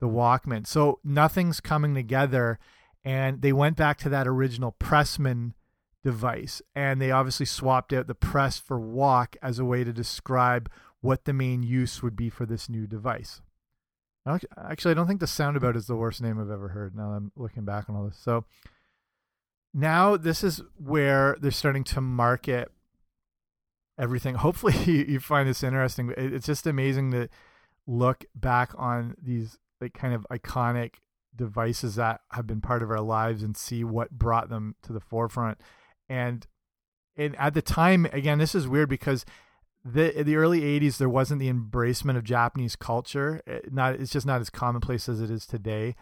the 0.00 0.08
walkman 0.08 0.66
so 0.66 1.00
nothing's 1.02 1.60
coming 1.60 1.94
together 1.94 2.58
and 3.06 3.40
they 3.40 3.52
went 3.52 3.76
back 3.76 3.98
to 3.98 4.08
that 4.08 4.26
original 4.26 4.72
pressman 4.72 5.54
device. 6.02 6.60
And 6.74 7.00
they 7.00 7.12
obviously 7.12 7.46
swapped 7.46 7.92
out 7.92 8.08
the 8.08 8.14
press 8.14 8.58
for 8.58 8.80
walk 8.80 9.36
as 9.40 9.60
a 9.60 9.64
way 9.64 9.84
to 9.84 9.92
describe 9.92 10.68
what 11.00 11.24
the 11.24 11.32
main 11.32 11.62
use 11.62 12.02
would 12.02 12.16
be 12.16 12.30
for 12.30 12.46
this 12.46 12.68
new 12.68 12.86
device. 12.86 13.42
Actually, 14.26 14.90
I 14.90 14.94
don't 14.94 15.06
think 15.06 15.20
the 15.20 15.26
Soundabout 15.28 15.76
is 15.76 15.86
the 15.86 15.94
worst 15.94 16.20
name 16.20 16.40
I've 16.40 16.50
ever 16.50 16.68
heard 16.68 16.96
now 16.96 17.12
I'm 17.12 17.30
looking 17.36 17.64
back 17.64 17.88
on 17.88 17.94
all 17.94 18.06
this. 18.06 18.18
So 18.18 18.44
now 19.72 20.16
this 20.16 20.42
is 20.42 20.62
where 20.76 21.36
they're 21.40 21.52
starting 21.52 21.84
to 21.84 22.00
market 22.00 22.72
everything. 23.98 24.34
Hopefully, 24.46 24.74
you 25.08 25.20
find 25.20 25.48
this 25.48 25.62
interesting. 25.62 26.12
It's 26.16 26.46
just 26.46 26.66
amazing 26.66 27.10
to 27.12 27.28
look 27.86 28.24
back 28.34 28.72
on 28.76 29.14
these 29.22 29.58
like 29.80 29.94
kind 29.94 30.14
of 30.14 30.26
iconic 30.30 30.94
devices 31.34 31.96
that 31.96 32.20
have 32.32 32.46
been 32.46 32.60
part 32.60 32.82
of 32.82 32.90
our 32.90 33.00
lives 33.00 33.42
and 33.42 33.56
see 33.56 33.84
what 33.84 34.10
brought 34.10 34.48
them 34.48 34.74
to 34.82 34.92
the 34.92 35.00
forefront 35.00 35.58
and 36.08 36.46
and 37.16 37.36
at 37.36 37.54
the 37.54 37.62
time 37.62 38.06
again 38.12 38.38
this 38.38 38.54
is 38.54 38.66
weird 38.66 38.88
because 38.88 39.24
the 39.84 40.22
the 40.22 40.36
early 40.36 40.62
80s 40.62 40.96
there 40.96 41.08
wasn't 41.08 41.38
the 41.38 41.52
embracement 41.52 42.16
of 42.16 42.24
Japanese 42.24 42.74
culture 42.74 43.42
eh, 43.46 43.60
not 43.70 43.94
it's 43.96 44.12
just 44.12 44.26
not 44.26 44.40
as 44.40 44.50
commonplace 44.50 45.08
as 45.08 45.20
it 45.20 45.30
is 45.30 45.46
today 45.46 45.94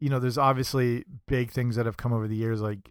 you 0.00 0.10
know 0.10 0.18
there's 0.18 0.38
obviously 0.38 1.04
big 1.26 1.50
things 1.50 1.76
that 1.76 1.86
have 1.86 1.96
come 1.96 2.12
over 2.12 2.28
the 2.28 2.36
years 2.36 2.60
like 2.60 2.90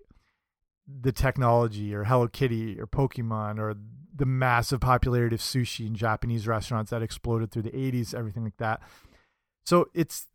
the 0.87 1.11
technology 1.11 1.93
or 1.93 2.05
Hello 2.05 2.27
Kitty 2.27 2.79
or 2.79 2.87
Pokemon 2.87 3.59
or 3.59 3.75
the 4.15 4.25
massive 4.25 4.79
popularity 4.79 5.35
of 5.35 5.41
sushi 5.41 5.85
in 5.85 5.95
Japanese 5.95 6.47
restaurants 6.47 6.91
that 6.91 7.01
exploded 7.01 7.51
through 7.51 7.63
the 7.63 7.71
80s 7.71 8.15
everything 8.15 8.43
like 8.43 8.57
that 8.57 8.81
so 9.63 9.89
it's 9.93 10.27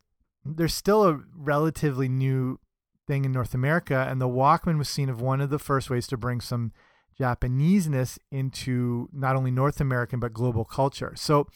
there's 0.45 0.75
still 0.75 1.05
a 1.05 1.21
relatively 1.35 2.09
new 2.09 2.59
thing 3.07 3.25
in 3.25 3.33
North 3.33 3.55
America, 3.55 4.07
and 4.09 4.21
the 4.21 4.29
Walkman 4.29 4.79
was 4.79 4.89
seen 4.89 5.09
as 5.09 5.17
one 5.17 5.41
of 5.41 5.51
the 5.51 5.59
first 5.59 5.91
ways 5.91 6.07
to 6.09 6.17
bring 6.17 6.41
some 6.41 6.73
Japaneseness 7.19 8.19
into 8.31 9.09
not 9.13 9.37
only 9.37 9.51
North 9.51 9.81
American 9.81 10.21
but 10.21 10.33
global 10.33 10.65
culture. 10.65 11.13
So 11.17 11.47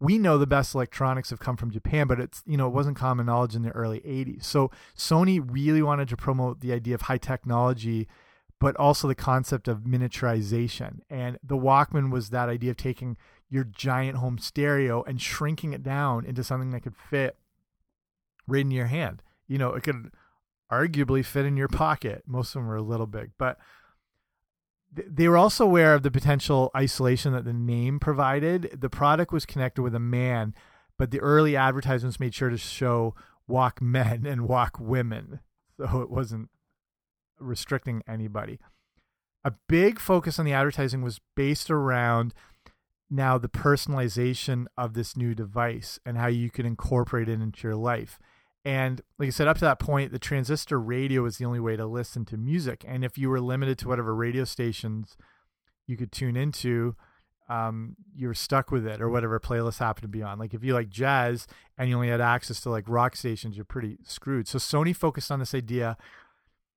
we 0.00 0.18
know 0.18 0.38
the 0.38 0.46
best 0.46 0.74
electronics 0.74 1.30
have 1.30 1.38
come 1.38 1.56
from 1.56 1.70
Japan, 1.70 2.06
but 2.06 2.20
it's 2.20 2.42
you 2.46 2.56
know 2.56 2.66
it 2.66 2.72
wasn't 2.72 2.96
common 2.96 3.26
knowledge 3.26 3.54
in 3.54 3.62
the 3.62 3.70
early 3.70 4.00
80s. 4.00 4.44
So 4.44 4.70
Sony 4.96 5.44
really 5.44 5.82
wanted 5.82 6.08
to 6.08 6.16
promote 6.16 6.60
the 6.60 6.72
idea 6.72 6.94
of 6.94 7.02
high 7.02 7.18
technology, 7.18 8.08
but 8.60 8.76
also 8.76 9.08
the 9.08 9.14
concept 9.14 9.68
of 9.68 9.80
miniaturization. 9.80 11.00
And 11.10 11.38
the 11.42 11.56
Walkman 11.56 12.10
was 12.10 12.30
that 12.30 12.48
idea 12.48 12.70
of 12.70 12.76
taking 12.76 13.16
your 13.50 13.64
giant 13.64 14.18
home 14.18 14.38
stereo 14.38 15.02
and 15.02 15.20
shrinking 15.20 15.72
it 15.72 15.82
down 15.82 16.24
into 16.24 16.42
something 16.42 16.70
that 16.70 16.82
could 16.82 16.96
fit 16.96 17.36
right 18.46 18.60
in 18.60 18.70
your 18.70 18.86
hand. 18.86 19.22
You 19.46 19.58
know, 19.58 19.74
it 19.74 19.82
could 19.82 20.10
arguably 20.70 21.24
fit 21.24 21.44
in 21.44 21.56
your 21.56 21.68
pocket. 21.68 22.22
Most 22.26 22.48
of 22.48 22.54
them 22.54 22.66
were 22.66 22.76
a 22.76 22.82
little 22.82 23.06
big, 23.06 23.32
but 23.38 23.58
they 24.92 25.28
were 25.28 25.36
also 25.36 25.64
aware 25.64 25.94
of 25.94 26.02
the 26.02 26.10
potential 26.10 26.70
isolation 26.76 27.32
that 27.32 27.44
the 27.44 27.52
name 27.52 27.98
provided. 27.98 28.78
The 28.80 28.90
product 28.90 29.32
was 29.32 29.44
connected 29.44 29.82
with 29.82 29.94
a 29.94 30.00
man, 30.00 30.54
but 30.96 31.10
the 31.10 31.20
early 31.20 31.56
advertisements 31.56 32.20
made 32.20 32.34
sure 32.34 32.50
to 32.50 32.56
show 32.56 33.14
walk 33.46 33.82
men 33.82 34.24
and 34.26 34.48
walk 34.48 34.78
women. 34.80 35.40
So 35.76 36.00
it 36.00 36.10
wasn't 36.10 36.50
restricting 37.38 38.02
anybody. 38.06 38.58
A 39.44 39.52
big 39.68 39.98
focus 39.98 40.38
on 40.38 40.44
the 40.44 40.52
advertising 40.52 41.02
was 41.02 41.20
based 41.36 41.70
around 41.70 42.32
now 43.10 43.38
the 43.38 43.48
personalization 43.48 44.66
of 44.76 44.94
this 44.94 45.16
new 45.16 45.34
device 45.34 45.98
and 46.06 46.16
how 46.16 46.26
you 46.26 46.50
could 46.50 46.66
incorporate 46.66 47.28
it 47.28 47.40
into 47.40 47.68
your 47.68 47.76
life. 47.76 48.18
And 48.64 49.02
like 49.18 49.26
I 49.26 49.30
said, 49.30 49.46
up 49.46 49.58
to 49.58 49.64
that 49.64 49.78
point, 49.78 50.10
the 50.10 50.18
transistor 50.18 50.80
radio 50.80 51.22
was 51.22 51.36
the 51.36 51.44
only 51.44 51.60
way 51.60 51.76
to 51.76 51.86
listen 51.86 52.24
to 52.26 52.38
music. 52.38 52.82
And 52.86 53.04
if 53.04 53.18
you 53.18 53.28
were 53.28 53.40
limited 53.40 53.78
to 53.78 53.88
whatever 53.88 54.14
radio 54.14 54.44
stations 54.44 55.18
you 55.86 55.98
could 55.98 56.10
tune 56.10 56.36
into, 56.36 56.96
um, 57.48 57.96
you 58.16 58.26
were 58.26 58.34
stuck 58.34 58.70
with 58.70 58.86
it 58.86 59.02
or 59.02 59.10
whatever 59.10 59.38
playlist 59.38 59.78
happened 59.78 60.02
to 60.02 60.08
be 60.08 60.22
on. 60.22 60.38
Like 60.38 60.54
if 60.54 60.64
you 60.64 60.72
like 60.72 60.88
jazz 60.88 61.46
and 61.76 61.90
you 61.90 61.96
only 61.96 62.08
had 62.08 62.22
access 62.22 62.60
to 62.60 62.70
like 62.70 62.88
rock 62.88 63.16
stations, 63.16 63.56
you're 63.56 63.66
pretty 63.66 63.98
screwed. 64.02 64.48
So 64.48 64.58
Sony 64.58 64.96
focused 64.96 65.30
on 65.30 65.40
this 65.40 65.54
idea 65.54 65.98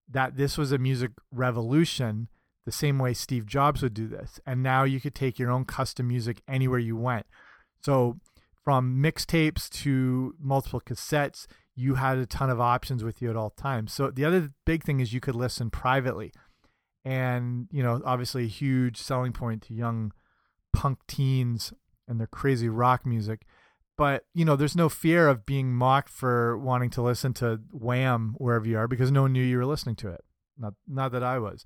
that 0.10 0.38
this 0.38 0.58
was 0.58 0.72
a 0.72 0.78
music 0.78 1.12
revolution, 1.32 2.30
the 2.66 2.72
same 2.72 3.00
way 3.00 3.14
Steve 3.14 3.46
Jobs 3.46 3.82
would 3.82 3.94
do 3.94 4.08
this. 4.08 4.40
And 4.46 4.64
now 4.64 4.84
you 4.84 5.00
could 5.00 5.16
take 5.16 5.40
your 5.40 5.52
own 5.52 5.66
custom 5.66 6.08
music 6.08 6.42
anywhere 6.48 6.80
you 6.80 6.96
went. 6.96 7.26
So 7.82 8.18
from 8.64 9.02
mixtapes 9.02 9.70
to 9.70 10.36
multiple 10.40 10.82
cassettes, 10.82 11.48
you 11.76 11.96
had 11.96 12.18
a 12.18 12.26
ton 12.26 12.50
of 12.50 12.60
options 12.60 13.04
with 13.04 13.22
you 13.22 13.30
at 13.30 13.36
all 13.36 13.52
times. 13.52 13.94
So 13.94 14.10
the 14.10 14.26
other 14.26 14.50
big 14.66 14.84
thing 14.84 15.00
is 15.00 15.14
you 15.14 15.20
could 15.20 15.36
listen 15.36 15.70
privately. 15.70 16.34
And, 17.06 17.68
you 17.72 17.84
know, 17.84 18.02
obviously 18.04 18.44
a 18.44 18.48
huge 18.48 18.98
selling 18.98 19.32
point 19.32 19.62
to 19.64 19.74
young 19.74 20.12
punk 20.74 21.00
teens 21.08 21.72
and 22.08 22.20
their 22.20 22.28
crazy 22.28 22.68
rock 22.68 23.06
music. 23.06 23.46
But, 23.98 24.26
you 24.34 24.46
know, 24.46 24.56
there's 24.56 24.76
no 24.76 24.90
fear 24.90 25.28
of 25.28 25.46
being 25.46 25.74
mocked 25.74 26.10
for 26.10 26.58
wanting 26.58 26.92
to 26.92 27.02
listen 27.02 27.34
to 27.36 27.62
Wham 27.72 28.36
wherever 28.38 28.68
you 28.68 28.78
are 28.78 28.88
because 28.88 29.12
no 29.12 29.24
one 29.24 29.34
knew 29.34 29.44
you 29.44 29.58
were 29.58 29.66
listening 29.66 29.96
to 29.98 30.10
it. 30.10 30.24
Not 30.58 30.74
not 30.88 31.12
that 31.12 31.24
I 31.24 31.40
was. 31.40 31.66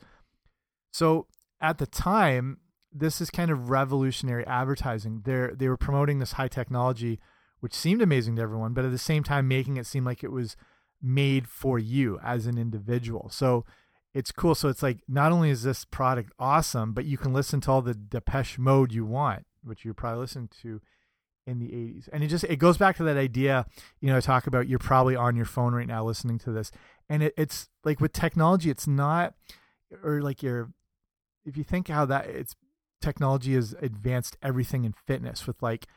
So 0.92 1.28
at 1.60 1.78
the 1.78 1.86
time, 1.86 2.60
this 2.92 3.22
is 3.22 3.30
kind 3.30 3.52
of 3.52 3.70
revolutionary 3.70 4.46
advertising. 4.48 5.22
They're 5.26 5.54
they 5.56 5.68
were 5.68 5.78
promoting 5.78 6.20
this 6.20 6.34
high 6.34 6.48
technology 6.48 7.20
which 7.62 7.74
seemed 7.76 8.02
amazing 8.02 8.36
to 8.36 8.42
everyone, 8.42 8.74
but 8.74 8.86
at 8.86 8.92
the 8.92 8.98
same 8.98 9.24
time 9.24 9.48
making 9.48 9.78
it 9.78 9.86
seem 9.86 10.04
like 10.04 10.24
it 10.24 10.32
was 10.32 10.58
made 11.02 11.48
for 11.48 11.80
you 11.80 12.20
as 12.24 12.48
an 12.48 12.58
individual. 12.58 13.30
So 13.30 13.66
it's 14.14 14.32
cool. 14.32 14.56
So 14.56 14.68
it's 14.68 14.84
like 14.84 15.00
not 15.08 15.32
only 15.32 15.52
is 15.52 15.64
this 15.64 15.86
product 15.86 16.32
awesome, 16.38 16.94
but 16.94 17.06
you 17.06 17.18
can 17.18 17.34
listen 17.34 17.62
to 17.62 17.72
all 17.72 17.82
the 17.82 17.94
Depeche 17.94 18.58
Mode 18.58 18.92
you 18.92 19.06
want, 19.06 19.46
which 19.64 19.86
you're 19.86 19.94
probably 19.94 20.22
listening 20.22 20.50
to 20.64 20.82
in 21.46 21.60
the 21.60 21.68
80s. 21.68 22.10
And 22.12 22.24
it 22.24 22.28
just 22.28 22.44
it 22.46 22.58
goes 22.58 22.78
back 22.78 22.98
to 22.98 23.04
that 23.04 23.18
idea, 23.18 23.66
you 24.00 24.10
know, 24.10 24.18
I 24.18 24.22
talk 24.22 24.48
about 24.48 24.68
you're 24.68 24.80
probably 24.80 25.16
on 25.16 25.36
your 25.36 25.46
phone 25.46 25.74
right 25.74 25.88
now 25.88 26.04
listening 26.04 26.40
to 26.40 26.52
this. 26.52 26.72
And 27.10 27.24
it, 27.24 27.34
it's 27.38 27.70
like 27.84 28.00
with 28.00 28.14
technology, 28.14 28.70
it's 28.70 28.88
not 28.88 29.34
or 30.04 30.22
like 30.22 30.42
you're 30.44 30.72
if 31.46 31.58
you 31.58 31.64
think 31.64 31.88
how 31.88 32.06
that 32.06 32.28
it's 32.28 32.56
technology 33.02 33.56
has 33.56 33.76
advanced 33.82 34.38
everything 34.42 34.86
in 34.86 34.94
fitness 35.08 35.48
with 35.48 35.62
like 35.62 35.88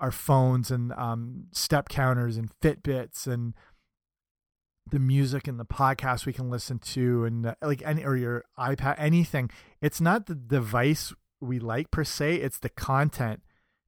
our 0.00 0.10
phones 0.10 0.70
and 0.70 0.92
um, 0.92 1.44
step 1.52 1.88
counters 1.88 2.36
and 2.36 2.50
Fitbits 2.60 3.26
and 3.26 3.54
the 4.90 4.98
music 4.98 5.46
and 5.46 5.58
the 5.58 5.64
podcast 5.64 6.26
we 6.26 6.32
can 6.32 6.50
listen 6.50 6.78
to 6.78 7.24
and 7.24 7.46
uh, 7.46 7.54
like 7.62 7.82
any 7.84 8.04
or 8.04 8.16
your 8.16 8.44
iPad 8.58 8.96
anything. 8.98 9.50
It's 9.80 10.00
not 10.00 10.26
the 10.26 10.34
device 10.34 11.12
we 11.40 11.58
like 11.58 11.90
per 11.90 12.04
se. 12.04 12.36
It's 12.36 12.58
the 12.58 12.68
content 12.68 13.42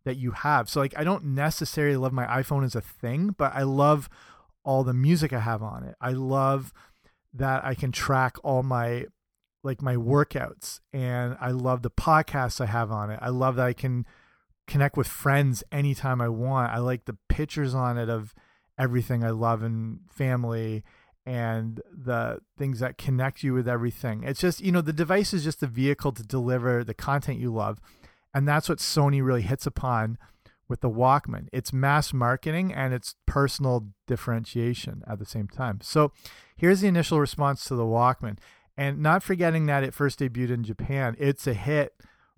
that 0.07 0.17
you 0.17 0.31
have. 0.31 0.71
So 0.71 0.81
like 0.81 0.95
I 0.97 1.05
don't 1.05 1.25
necessarily 1.25 1.97
love 1.97 2.13
my 2.13 2.27
iPhone 2.27 2.65
as 2.65 2.77
a 2.77 2.81
thing, 2.81 3.35
but 3.37 3.53
I 3.55 3.65
love 3.65 4.09
all 4.65 4.85
the 4.85 4.95
music 4.95 5.33
I 5.33 5.41
have 5.41 5.63
on 5.63 5.83
it. 5.83 5.97
I 6.01 6.13
love 6.13 6.73
that 7.35 7.65
I 7.65 7.75
can 7.75 7.93
track 7.93 8.37
all 8.43 8.63
my 8.63 9.07
like 9.65 9.83
my 9.83 9.97
workouts 9.97 10.79
and 10.93 11.37
I 11.41 11.51
love 11.51 11.83
the 11.83 11.91
podcasts 11.91 12.61
I 12.61 12.67
have 12.67 12.93
on 12.93 13.11
it. 13.11 13.19
I 13.21 13.31
love 13.31 13.57
that 13.57 13.67
I 13.67 13.73
can 13.73 14.07
connect 14.69 14.97
with 14.97 15.09
friends 15.09 15.65
anytime 15.73 16.21
I 16.21 16.29
want. 16.29 16.73
I 16.73 16.79
like 16.79 17.07
the 17.07 17.19
pictures 17.29 17.75
on 17.75 17.99
it 17.99 18.09
of 18.09 18.33
everything 18.79 19.25
I 19.25 19.31
love 19.31 19.65
and 19.65 20.01
family 20.09 20.85
and 21.25 21.81
the 21.93 22.39
things 22.57 22.79
that 22.79 22.97
connect 22.97 23.43
you 23.43 23.55
with 23.55 23.67
everything. 23.67 24.23
It's 24.23 24.41
just, 24.41 24.61
you 24.61 24.71
know, 24.71 24.83
the 24.83 24.93
device 24.93 25.35
is 25.35 25.43
just 25.43 25.65
a 25.65 25.67
vehicle 25.67 26.13
to 26.13 26.23
deliver 26.23 26.85
the 26.85 26.95
content 26.95 27.41
you 27.41 27.53
love. 27.53 27.81
And 28.37 28.47
that's 28.47 28.69
what 28.69 28.81
Sony 28.81 29.25
really 29.25 29.41
hits 29.41 29.67
upon 29.67 30.19
with 30.69 30.83
the 30.83 30.91
Walkman. 30.91 31.49
It's 31.55 31.73
mass 31.73 32.13
marketing 32.13 32.71
and 32.71 32.93
it's 32.93 33.15
personal 33.25 33.89
differentiation 34.07 35.03
at 35.07 35.19
the 35.19 35.25
same 35.25 35.49
time. 35.49 35.79
So 35.81 36.13
here's 36.55 36.83
the 36.83 36.87
initial 36.87 37.19
response 37.19 37.65
to 37.65 37.75
the 37.75 37.85
Walkman. 37.85 38.37
And 38.77 38.99
not 38.99 39.23
forgetting 39.23 39.65
that 39.67 39.85
it 39.85 39.95
first 39.95 40.19
debuted 40.19 40.51
in 40.51 40.65
Japan, 40.65 41.17
it's 41.19 41.47
a 41.47 41.55
hit 41.55 41.95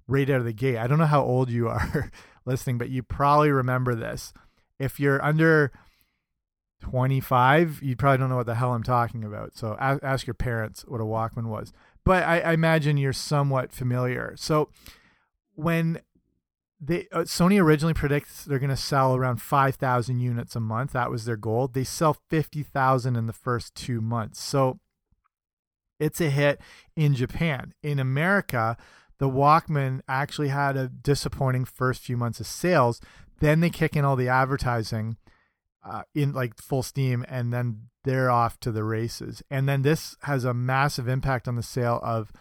right 0.07 0.31
out 0.31 0.39
of 0.39 0.45
the 0.45 0.53
gate. 0.53 0.77
I 0.79 0.87
don't 0.87 1.01
know 1.01 1.07
how 1.07 1.25
old 1.25 1.51
you 1.51 1.67
are 1.67 2.13
listening, 2.45 2.79
but 2.79 2.91
you 2.91 3.03
probably 3.03 3.51
remember 3.51 3.97
this. 3.97 4.33
If 4.79 5.01
you're 5.01 5.21
under 5.25 5.73
25, 6.81 7.81
you 7.83 7.97
probably 7.97 8.19
don't 8.19 8.31
know 8.31 8.37
what 8.37 8.47
the 8.47 8.55
hell 8.55 8.73
I'm 8.73 8.85
talking 8.85 9.25
about. 9.25 9.57
So 9.57 9.77
ask, 9.81 10.29
your 10.29 10.35
parents 10.35 10.85
what 10.87 11.01
a 11.01 11.05
Walkman 11.05 11.47
was. 11.47 11.73
But 12.05 12.23
I, 12.23 12.39
I 12.39 12.53
imagine 12.53 12.99
you're 12.99 13.13
somewhat 13.13 13.73
familiar. 13.73 14.35
So 14.37 14.69
when 15.59 16.01
they 16.81 17.09
uh, 17.11 17.23
Sony 17.23 17.61
originally 17.61 17.93
predicts 17.93 18.45
they're 18.45 18.61
going 18.61 18.71
to 18.71 18.77
sell 18.77 19.17
around 19.17 19.43
5,000 19.43 20.21
units 20.21 20.55
a 20.55 20.61
month. 20.61 20.93
That 20.93 21.11
was 21.11 21.25
their 21.25 21.37
goal. 21.37 21.67
They 21.67 21.83
sell 21.83 22.17
50,000 22.31 23.17
in 23.17 23.27
the 23.27 23.33
first 23.33 23.75
2 23.75 24.01
months. 24.01 24.41
So 24.41 24.79
it's 25.99 26.21
a 26.21 26.31
hit 26.31 26.61
in 26.95 27.17
Japan. 27.17 27.75
In 27.83 27.99
America, 27.99 28.77
the 29.19 29.29
Walkman 29.29 30.01
actually 30.07 30.49
had 30.49 30.77
a 30.77 30.87
disappointing 30.87 31.65
first 31.65 32.03
few 32.03 32.17
months 32.17 32.39
of 32.39 32.47
sales. 32.47 33.01
Then 33.41 33.59
they 33.59 33.71
kick 33.71 33.97
in 33.97 34.05
all 34.05 34.15
the 34.15 34.29
advertising 34.29 35.17
uh, 35.85 36.03
in 36.15 36.33
like 36.33 36.57
full 36.57 36.85
steam, 36.85 37.25
and 37.29 37.53
then 37.53 37.89
they're 38.05 38.31
off 38.31 38.61
to 38.61 38.71
the 38.71 38.85
races. 38.85 39.43
And 39.51 39.69
then 39.69 39.83
this 39.83 40.17
has 40.23 40.45
a 40.45 40.55
massive 40.55 41.09
impact 41.09 41.49
on 41.49 41.57
the 41.57 41.65
sale 41.65 41.99
of 42.05 42.33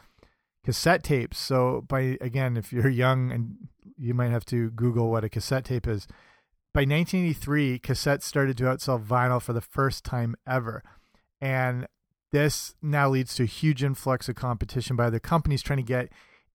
cassette 0.67 1.01
tapes. 1.01 1.37
So 1.37 1.85
by 1.87 2.17
again, 2.19 2.57
if 2.57 2.73
you're 2.73 2.89
young 2.89 3.31
and 3.31 3.55
you 3.97 4.13
might 4.13 4.31
have 4.31 4.43
to 4.47 4.69
Google 4.71 5.09
what 5.09 5.23
a 5.23 5.29
cassette 5.29 5.63
tape 5.63 5.87
is. 5.87 6.07
By 6.73 6.81
1983, 6.81 7.79
cassettes 7.79 8.23
started 8.23 8.57
to 8.57 8.65
outsell 8.65 9.01
vinyl 9.01 9.41
for 9.41 9.53
the 9.53 9.61
first 9.61 10.03
time 10.03 10.35
ever. 10.45 10.83
And 11.39 11.87
this 12.33 12.75
now 12.81 13.07
leads 13.07 13.33
to 13.35 13.43
a 13.43 13.45
huge 13.45 13.81
influx 13.81 14.27
of 14.27 14.35
competition 14.35 14.97
by 14.97 15.05
other 15.05 15.21
companies 15.21 15.61
trying 15.61 15.77
to 15.77 15.83
get 15.83 16.09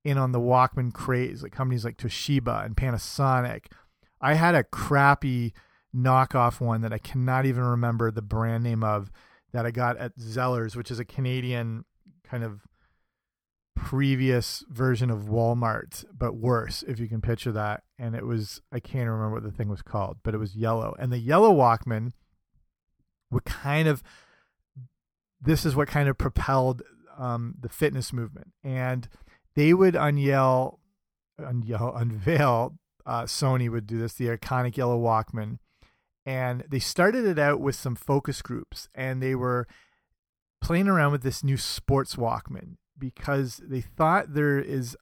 in 0.05 0.19
on 0.19 0.33
the 0.33 0.41
Walkman 0.41 0.93
craze, 0.93 1.43
like 1.43 1.53
companies 1.53 1.87
like 1.87 1.97
Toshiba 1.97 2.67
and 2.67 2.77
Panasonic. 2.77 3.65
I 4.21 4.35
had 4.35 4.55
a 4.55 4.63
crappy 4.63 5.55
knockoff 5.97 6.61
one 6.61 6.83
that 6.83 6.93
I 6.93 6.99
cannot 6.99 7.47
even 7.47 7.65
remember 7.65 8.11
the 8.11 8.21
brand 8.21 8.63
name 8.63 8.85
of 8.85 9.11
that 9.55 9.65
I 9.65 9.71
got 9.71 9.97
at 9.97 10.19
Zellers, 10.19 10.77
which 10.77 10.91
is 10.91 10.99
a 10.99 11.05
Canadian 11.07 11.87
kind 12.25 12.45
of 12.45 12.61
previous 13.75 14.65
version 14.69 15.11
of 15.11 15.25
Walmart, 15.25 16.05
but 16.17 16.37
worse, 16.37 16.83
if 16.87 16.99
you 16.99 17.09
can 17.09 17.21
picture 17.21 17.53
that. 17.53 17.83
And 17.99 18.15
it 18.15 18.27
was, 18.27 18.61
I 18.73 18.81
can't 18.81 19.09
remember 19.09 19.35
what 19.35 19.43
the 19.43 19.51
thing 19.51 19.69
was 19.69 19.83
called, 19.83 20.19
but 20.23 20.35
it 20.35 20.39
was 20.39 20.57
yellow. 20.57 20.95
And 20.99 21.13
the 21.13 21.19
yellow 21.19 21.53
Walkman 21.55 22.13
would 23.31 23.45
kind 23.45 23.89
of, 23.89 24.03
this 25.41 25.65
is 25.65 25.75
what 25.75 25.89
kind 25.89 26.09
of 26.09 26.19
propelled 26.19 26.83
um, 27.19 27.55
the 27.61 27.69
fitness 27.69 28.13
movement. 28.13 28.53
And 28.63 29.09
they 29.55 29.75
would 29.75 29.95
unyell, 29.95 30.79
unyell, 31.41 32.01
unveil, 32.01 32.79
uh, 33.05 33.25
Sony 33.25 33.71
would 33.71 33.87
do 33.87 33.99
this, 33.99 34.15
the 34.15 34.29
iconic 34.29 34.77
yellow 34.77 35.01
Walkman. 35.01 35.59
And 36.25 36.65
they 36.69 36.79
started 36.79 37.25
it 37.25 37.39
out 37.39 37.61
with 37.61 37.75
some 37.75 37.97
focus 37.97 38.43
groups 38.43 38.89
and 38.95 39.21
they 39.23 39.35
were 39.35 39.67
playing 40.61 40.87
around 40.87 41.11
with 41.11 41.23
this 41.23 41.43
new 41.43 41.57
sports 41.57 42.15
Walkman 42.15 42.77
because 42.99 43.61
they 43.65 43.81
thought 43.81 44.35
there 44.35 44.59
is 44.59 44.97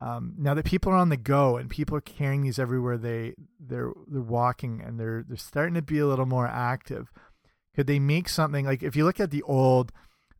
um, 0.00 0.34
now 0.36 0.54
that 0.54 0.64
people 0.64 0.92
are 0.92 0.96
on 0.96 1.08
the 1.08 1.16
go 1.16 1.56
and 1.56 1.70
people 1.70 1.96
are 1.96 2.02
carrying 2.02 2.42
these 2.42 2.58
everywhere 2.58 2.98
they 2.98 3.34
they're 3.58 3.92
they're 4.06 4.20
walking 4.20 4.82
and 4.84 4.98
they're 4.98 5.24
they're 5.26 5.36
starting 5.36 5.74
to 5.74 5.82
be 5.82 5.98
a 5.98 6.06
little 6.06 6.26
more 6.26 6.46
active. 6.46 7.10
Could 7.74 7.86
they 7.86 7.98
make 7.98 8.28
something 8.28 8.66
like 8.66 8.82
if 8.82 8.96
you 8.96 9.04
look 9.04 9.20
at 9.20 9.30
the 9.30 9.42
old 9.42 9.92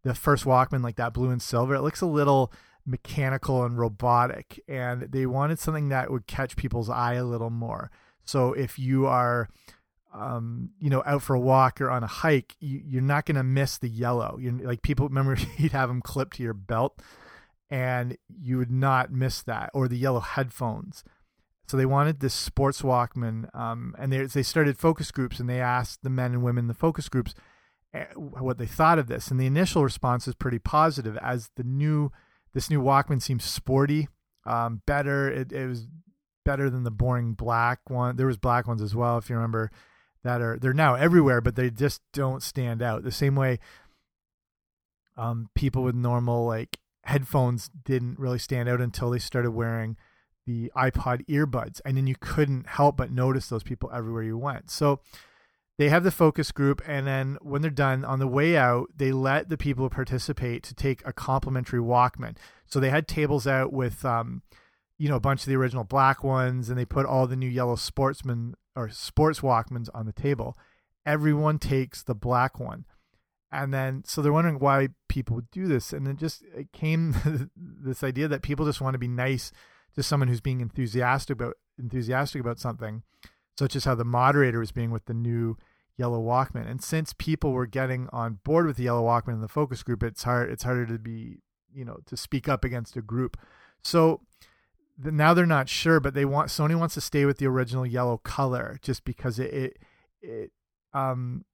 the 0.02 0.14
first 0.14 0.44
Walkman 0.44 0.82
like 0.82 0.96
that 0.96 1.14
blue 1.14 1.30
and 1.30 1.40
silver, 1.40 1.74
it 1.74 1.82
looks 1.82 2.02
a 2.02 2.06
little 2.06 2.52
mechanical 2.84 3.64
and 3.64 3.78
robotic 3.78 4.60
and 4.68 5.02
they 5.02 5.24
wanted 5.24 5.58
something 5.58 5.88
that 5.88 6.10
would 6.10 6.26
catch 6.26 6.56
people's 6.56 6.90
eye 6.90 7.14
a 7.14 7.24
little 7.24 7.50
more. 7.50 7.90
So 8.24 8.52
if 8.52 8.78
you 8.78 9.06
are 9.06 9.48
um, 10.14 10.70
you 10.78 10.90
know, 10.90 11.02
out 11.04 11.22
for 11.22 11.34
a 11.34 11.40
walk 11.40 11.80
or 11.80 11.90
on 11.90 12.04
a 12.04 12.08
hike, 12.08 12.54
you, 12.60 12.98
are 12.98 13.02
not 13.02 13.26
going 13.26 13.36
to 13.36 13.42
miss 13.42 13.78
the 13.78 13.88
yellow. 13.88 14.38
You 14.40 14.52
like 14.62 14.82
people 14.82 15.08
remember 15.08 15.36
you'd 15.58 15.72
have 15.72 15.88
them 15.88 16.00
clipped 16.00 16.36
to 16.36 16.42
your 16.42 16.54
belt, 16.54 17.02
and 17.68 18.16
you 18.28 18.58
would 18.58 18.70
not 18.70 19.12
miss 19.12 19.42
that 19.42 19.70
or 19.74 19.88
the 19.88 19.98
yellow 19.98 20.20
headphones. 20.20 21.02
So 21.66 21.76
they 21.76 21.86
wanted 21.86 22.20
this 22.20 22.34
sports 22.34 22.82
Walkman, 22.82 23.54
um, 23.56 23.94
and 23.98 24.12
they 24.12 24.24
they 24.24 24.42
started 24.42 24.78
focus 24.78 25.10
groups, 25.10 25.40
and 25.40 25.48
they 25.48 25.60
asked 25.60 26.02
the 26.02 26.10
men 26.10 26.32
and 26.32 26.42
women 26.44 26.64
in 26.64 26.68
the 26.68 26.74
focus 26.74 27.08
groups 27.08 27.34
eh, 27.92 28.04
what 28.14 28.58
they 28.58 28.66
thought 28.66 29.00
of 29.00 29.08
this, 29.08 29.28
and 29.28 29.40
the 29.40 29.46
initial 29.46 29.82
response 29.82 30.28
is 30.28 30.34
pretty 30.34 30.60
positive. 30.60 31.16
As 31.18 31.50
the 31.56 31.64
new 31.64 32.12
this 32.52 32.70
new 32.70 32.80
Walkman 32.80 33.20
seems 33.20 33.44
sporty, 33.44 34.06
um, 34.46 34.82
better. 34.86 35.28
It, 35.28 35.50
it 35.50 35.66
was 35.66 35.88
better 36.44 36.70
than 36.70 36.84
the 36.84 36.90
boring 36.92 37.32
black 37.32 37.80
one. 37.88 38.14
There 38.14 38.28
was 38.28 38.36
black 38.36 38.68
ones 38.68 38.82
as 38.82 38.94
well, 38.94 39.18
if 39.18 39.28
you 39.28 39.34
remember 39.34 39.72
that 40.24 40.40
are 40.40 40.58
they're 40.58 40.72
now 40.72 40.94
everywhere, 40.94 41.40
but 41.40 41.54
they 41.54 41.70
just 41.70 42.02
don't 42.12 42.42
stand 42.42 42.82
out. 42.82 43.04
The 43.04 43.12
same 43.12 43.36
way 43.36 43.60
um, 45.16 45.48
people 45.54 45.82
with 45.82 45.94
normal 45.94 46.44
like 46.44 46.78
headphones 47.04 47.70
didn't 47.84 48.18
really 48.18 48.38
stand 48.38 48.68
out 48.68 48.80
until 48.80 49.10
they 49.10 49.18
started 49.18 49.52
wearing 49.52 49.96
the 50.46 50.72
iPod 50.76 51.24
earbuds, 51.26 51.80
and 51.84 51.96
then 51.96 52.06
you 52.06 52.16
couldn't 52.18 52.66
help 52.66 52.96
but 52.96 53.12
notice 53.12 53.48
those 53.48 53.62
people 53.62 53.90
everywhere 53.94 54.22
you 54.22 54.36
went. 54.36 54.70
So 54.70 55.00
they 55.78 55.88
have 55.88 56.04
the 56.04 56.10
focus 56.10 56.52
group, 56.52 56.82
and 56.86 57.06
then 57.06 57.38
when 57.40 57.62
they're 57.62 57.70
done 57.70 58.04
on 58.04 58.18
the 58.18 58.28
way 58.28 58.56
out, 58.56 58.88
they 58.96 59.12
let 59.12 59.48
the 59.48 59.56
people 59.56 59.88
participate 59.90 60.62
to 60.64 60.74
take 60.74 61.02
a 61.06 61.12
complimentary 61.12 61.80
Walkman. 61.80 62.36
So 62.66 62.80
they 62.80 62.90
had 62.90 63.08
tables 63.08 63.46
out 63.46 63.72
with 63.72 64.04
um, 64.04 64.42
you 64.98 65.08
know 65.08 65.16
a 65.16 65.20
bunch 65.20 65.42
of 65.42 65.46
the 65.46 65.56
original 65.56 65.84
black 65.84 66.24
ones, 66.24 66.68
and 66.68 66.78
they 66.78 66.84
put 66.84 67.06
all 67.06 67.26
the 67.26 67.36
new 67.36 67.48
yellow 67.48 67.76
Sportsman 67.76 68.54
or 68.76 68.88
sports 68.90 69.40
Walkmans 69.40 69.88
on 69.94 70.06
the 70.06 70.12
table. 70.12 70.56
Everyone 71.06 71.58
takes 71.58 72.02
the 72.02 72.14
black 72.14 72.58
one. 72.58 72.84
And 73.52 73.72
then, 73.72 74.02
so 74.04 74.20
they're 74.20 74.32
wondering 74.32 74.58
why 74.58 74.88
people 75.08 75.36
would 75.36 75.50
do 75.50 75.66
this. 75.68 75.92
And 75.92 76.08
it 76.08 76.16
just 76.16 76.42
it 76.56 76.72
came 76.72 77.50
this 77.56 78.02
idea 78.02 78.26
that 78.28 78.42
people 78.42 78.66
just 78.66 78.80
want 78.80 78.94
to 78.94 78.98
be 78.98 79.08
nice 79.08 79.52
to 79.94 80.02
someone 80.02 80.28
who's 80.28 80.40
being 80.40 80.60
enthusiastic 80.60 81.34
about 81.34 81.54
enthusiastic 81.78 82.40
about 82.40 82.58
something, 82.58 83.02
such 83.56 83.76
as 83.76 83.84
how 83.84 83.94
the 83.94 84.04
moderator 84.04 84.58
was 84.58 84.72
being 84.72 84.90
with 84.90 85.04
the 85.04 85.14
new 85.14 85.56
yellow 85.96 86.20
Walkman. 86.20 86.68
And 86.68 86.82
since 86.82 87.14
people 87.16 87.52
were 87.52 87.66
getting 87.66 88.08
on 88.12 88.40
board 88.44 88.66
with 88.66 88.76
the 88.76 88.84
yellow 88.84 89.04
Walkman 89.04 89.34
in 89.34 89.40
the 89.40 89.48
focus 89.48 89.82
group, 89.82 90.02
it's 90.02 90.24
hard 90.24 90.50
it's 90.50 90.64
harder 90.64 90.86
to 90.86 90.98
be, 90.98 91.38
you 91.72 91.84
know, 91.84 91.98
to 92.06 92.16
speak 92.16 92.48
up 92.48 92.64
against 92.64 92.96
a 92.96 93.02
group. 93.02 93.36
So 93.82 94.22
now 94.98 95.34
they're 95.34 95.46
not 95.46 95.68
sure, 95.68 96.00
but 96.00 96.14
they 96.14 96.24
want 96.24 96.48
Sony 96.48 96.78
wants 96.78 96.94
to 96.94 97.00
stay 97.00 97.24
with 97.24 97.38
the 97.38 97.46
original 97.46 97.86
yellow 97.86 98.18
color 98.18 98.78
just 98.82 99.04
because 99.04 99.38
it 99.38 99.52
it, 99.52 99.78
it 100.22 100.52
um 100.92 101.44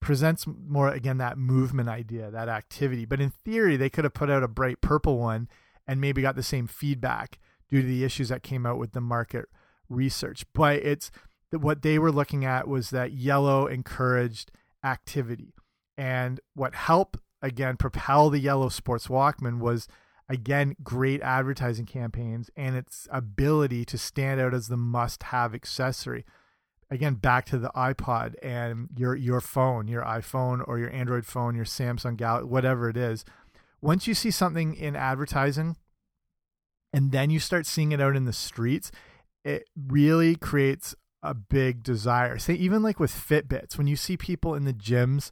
presents 0.00 0.46
more 0.46 0.88
again 0.88 1.18
that 1.18 1.38
movement 1.38 1.88
idea, 1.88 2.30
that 2.30 2.48
activity. 2.48 3.04
But 3.04 3.20
in 3.20 3.30
theory, 3.30 3.76
they 3.76 3.90
could 3.90 4.04
have 4.04 4.14
put 4.14 4.30
out 4.30 4.42
a 4.42 4.48
bright 4.48 4.80
purple 4.80 5.18
one 5.18 5.48
and 5.86 6.00
maybe 6.00 6.22
got 6.22 6.36
the 6.36 6.42
same 6.42 6.66
feedback 6.66 7.38
due 7.70 7.80
to 7.80 7.88
the 7.88 8.04
issues 8.04 8.28
that 8.28 8.42
came 8.42 8.66
out 8.66 8.78
with 8.78 8.92
the 8.92 9.00
market 9.00 9.46
research. 9.88 10.44
But 10.54 10.76
it's 10.76 11.10
what 11.50 11.82
they 11.82 11.98
were 11.98 12.12
looking 12.12 12.44
at 12.44 12.68
was 12.68 12.90
that 12.90 13.12
yellow 13.12 13.66
encouraged 13.66 14.50
activity. 14.84 15.54
And 15.96 16.40
what 16.54 16.74
helped 16.74 17.18
again 17.40 17.76
propel 17.76 18.30
the 18.30 18.38
yellow 18.38 18.68
sports 18.68 19.06
Walkman 19.06 19.58
was 19.58 19.88
again 20.28 20.76
great 20.82 21.20
advertising 21.20 21.86
campaigns 21.86 22.50
and 22.56 22.76
its 22.76 23.06
ability 23.10 23.84
to 23.84 23.98
stand 23.98 24.40
out 24.40 24.54
as 24.54 24.68
the 24.68 24.76
must-have 24.76 25.54
accessory. 25.54 26.24
Again 26.90 27.14
back 27.14 27.44
to 27.46 27.58
the 27.58 27.70
iPod 27.70 28.34
and 28.42 28.88
your 28.96 29.14
your 29.14 29.40
phone 29.40 29.88
your 29.88 30.02
iPhone 30.02 30.66
or 30.66 30.78
your 30.78 30.92
Android 30.92 31.26
phone 31.26 31.54
your 31.54 31.64
Samsung 31.64 32.16
Galaxy 32.16 32.48
whatever 32.48 32.88
it 32.88 32.96
is. 32.96 33.24
Once 33.80 34.06
you 34.06 34.14
see 34.14 34.30
something 34.30 34.74
in 34.74 34.96
advertising 34.96 35.76
and 36.92 37.10
then 37.10 37.30
you 37.30 37.40
start 37.40 37.66
seeing 37.66 37.92
it 37.92 38.00
out 38.00 38.16
in 38.16 38.24
the 38.24 38.32
streets 38.32 38.90
it 39.44 39.68
really 39.76 40.36
creates 40.36 40.94
a 41.22 41.34
big 41.34 41.82
desire. 41.82 42.38
Say 42.38 42.54
even 42.54 42.82
like 42.82 43.00
with 43.00 43.12
Fitbits 43.12 43.76
when 43.76 43.86
you 43.86 43.96
see 43.96 44.16
people 44.16 44.54
in 44.54 44.64
the 44.64 44.72
gyms 44.72 45.30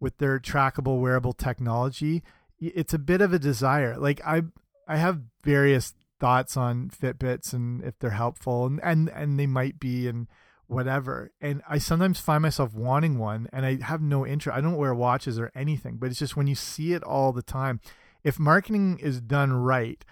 with 0.00 0.18
their 0.18 0.38
trackable 0.38 1.00
wearable 1.00 1.32
technology 1.32 2.22
it's 2.60 2.94
a 2.94 2.98
bit 2.98 3.20
of 3.20 3.32
a 3.32 3.38
desire. 3.38 3.96
Like 3.98 4.20
I 4.24 4.42
I 4.86 4.96
have 4.96 5.22
various 5.44 5.94
thoughts 6.20 6.56
on 6.56 6.90
Fitbits 6.90 7.52
and 7.52 7.82
if 7.84 7.98
they're 7.98 8.10
helpful 8.10 8.66
and 8.66 8.80
and 8.82 9.08
and 9.10 9.38
they 9.38 9.46
might 9.46 9.78
be 9.78 10.08
and 10.08 10.26
whatever. 10.66 11.32
And 11.40 11.62
I 11.68 11.78
sometimes 11.78 12.20
find 12.20 12.42
myself 12.42 12.74
wanting 12.74 13.18
one 13.18 13.48
and 13.52 13.64
I 13.64 13.78
have 13.82 14.02
no 14.02 14.26
interest. 14.26 14.56
I 14.56 14.60
don't 14.60 14.76
wear 14.76 14.94
watches 14.94 15.38
or 15.38 15.50
anything, 15.54 15.96
but 15.96 16.10
it's 16.10 16.18
just 16.18 16.36
when 16.36 16.46
you 16.46 16.54
see 16.54 16.92
it 16.92 17.02
all 17.02 17.32
the 17.32 17.42
time, 17.42 17.80
if 18.22 18.38
marketing 18.38 18.98
is 19.00 19.20
done 19.20 19.52
right, 19.52 20.04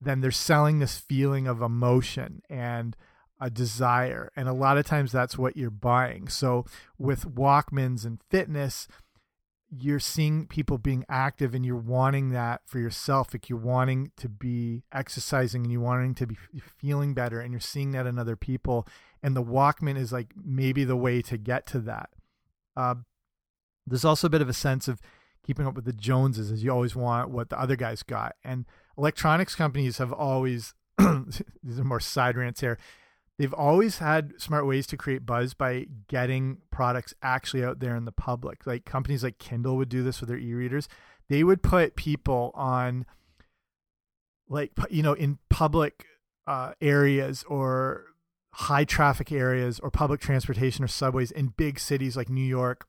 then 0.00 0.20
they're 0.20 0.30
selling 0.30 0.78
this 0.78 0.98
feeling 0.98 1.46
of 1.46 1.62
emotion 1.62 2.42
and 2.48 2.96
a 3.40 3.50
desire. 3.50 4.30
And 4.36 4.48
a 4.48 4.52
lot 4.52 4.78
of 4.78 4.86
times 4.86 5.10
that's 5.10 5.38
what 5.38 5.56
you're 5.56 5.70
buying. 5.70 6.28
So 6.28 6.64
with 6.98 7.34
Walkmans 7.34 8.04
and 8.04 8.20
fitness, 8.30 8.88
you're 9.70 10.00
seeing 10.00 10.46
people 10.46 10.78
being 10.78 11.04
active 11.08 11.54
and 11.54 11.64
you're 11.64 11.76
wanting 11.76 12.30
that 12.30 12.62
for 12.64 12.78
yourself 12.78 13.34
like 13.34 13.50
you're 13.50 13.58
wanting 13.58 14.10
to 14.16 14.28
be 14.28 14.82
exercising 14.92 15.62
and 15.62 15.72
you're 15.72 15.80
wanting 15.80 16.14
to 16.14 16.26
be 16.26 16.36
feeling 16.78 17.12
better 17.12 17.40
and 17.40 17.52
you're 17.52 17.60
seeing 17.60 17.90
that 17.90 18.06
in 18.06 18.18
other 18.18 18.36
people. 18.36 18.86
And 19.22 19.36
the 19.36 19.42
walkman 19.42 19.98
is 19.98 20.12
like 20.12 20.28
maybe 20.42 20.84
the 20.84 20.96
way 20.96 21.20
to 21.22 21.36
get 21.36 21.66
to 21.66 21.80
that. 21.80 22.10
Uh, 22.76 22.94
there's 23.86 24.04
also 24.04 24.26
a 24.26 24.30
bit 24.30 24.40
of 24.40 24.48
a 24.48 24.54
sense 24.54 24.88
of 24.88 25.00
keeping 25.44 25.66
up 25.66 25.74
with 25.74 25.84
the 25.84 25.92
joneses 25.92 26.50
as 26.50 26.64
you 26.64 26.70
always 26.70 26.96
want 26.96 27.30
what 27.30 27.50
the 27.50 27.60
other 27.60 27.76
guys 27.76 28.02
got. 28.02 28.36
And 28.42 28.64
electronics 28.96 29.54
companies 29.54 29.98
have 29.98 30.12
always 30.12 30.74
these 30.98 31.78
are 31.78 31.84
more 31.84 32.00
side 32.00 32.36
rants 32.36 32.60
here 32.60 32.78
they've 33.38 33.54
always 33.54 33.98
had 33.98 34.32
smart 34.38 34.66
ways 34.66 34.86
to 34.88 34.96
create 34.96 35.24
buzz 35.24 35.54
by 35.54 35.86
getting 36.08 36.58
products 36.70 37.14
actually 37.22 37.64
out 37.64 37.78
there 37.78 37.96
in 37.96 38.04
the 38.04 38.12
public. 38.12 38.66
Like 38.66 38.84
companies 38.84 39.22
like 39.22 39.38
Kindle 39.38 39.76
would 39.76 39.88
do 39.88 40.02
this 40.02 40.20
with 40.20 40.28
their 40.28 40.38
e-readers. 40.38 40.88
They 41.28 41.44
would 41.44 41.62
put 41.62 41.96
people 41.96 42.50
on 42.54 43.06
like 44.48 44.72
you 44.90 45.02
know 45.02 45.12
in 45.12 45.38
public 45.50 46.04
uh, 46.46 46.72
areas 46.80 47.44
or 47.48 48.04
high 48.52 48.84
traffic 48.84 49.30
areas 49.30 49.78
or 49.80 49.90
public 49.90 50.20
transportation 50.20 50.82
or 50.82 50.88
subways 50.88 51.30
in 51.30 51.48
big 51.48 51.78
cities 51.78 52.16
like 52.16 52.28
New 52.28 52.40
York 52.40 52.86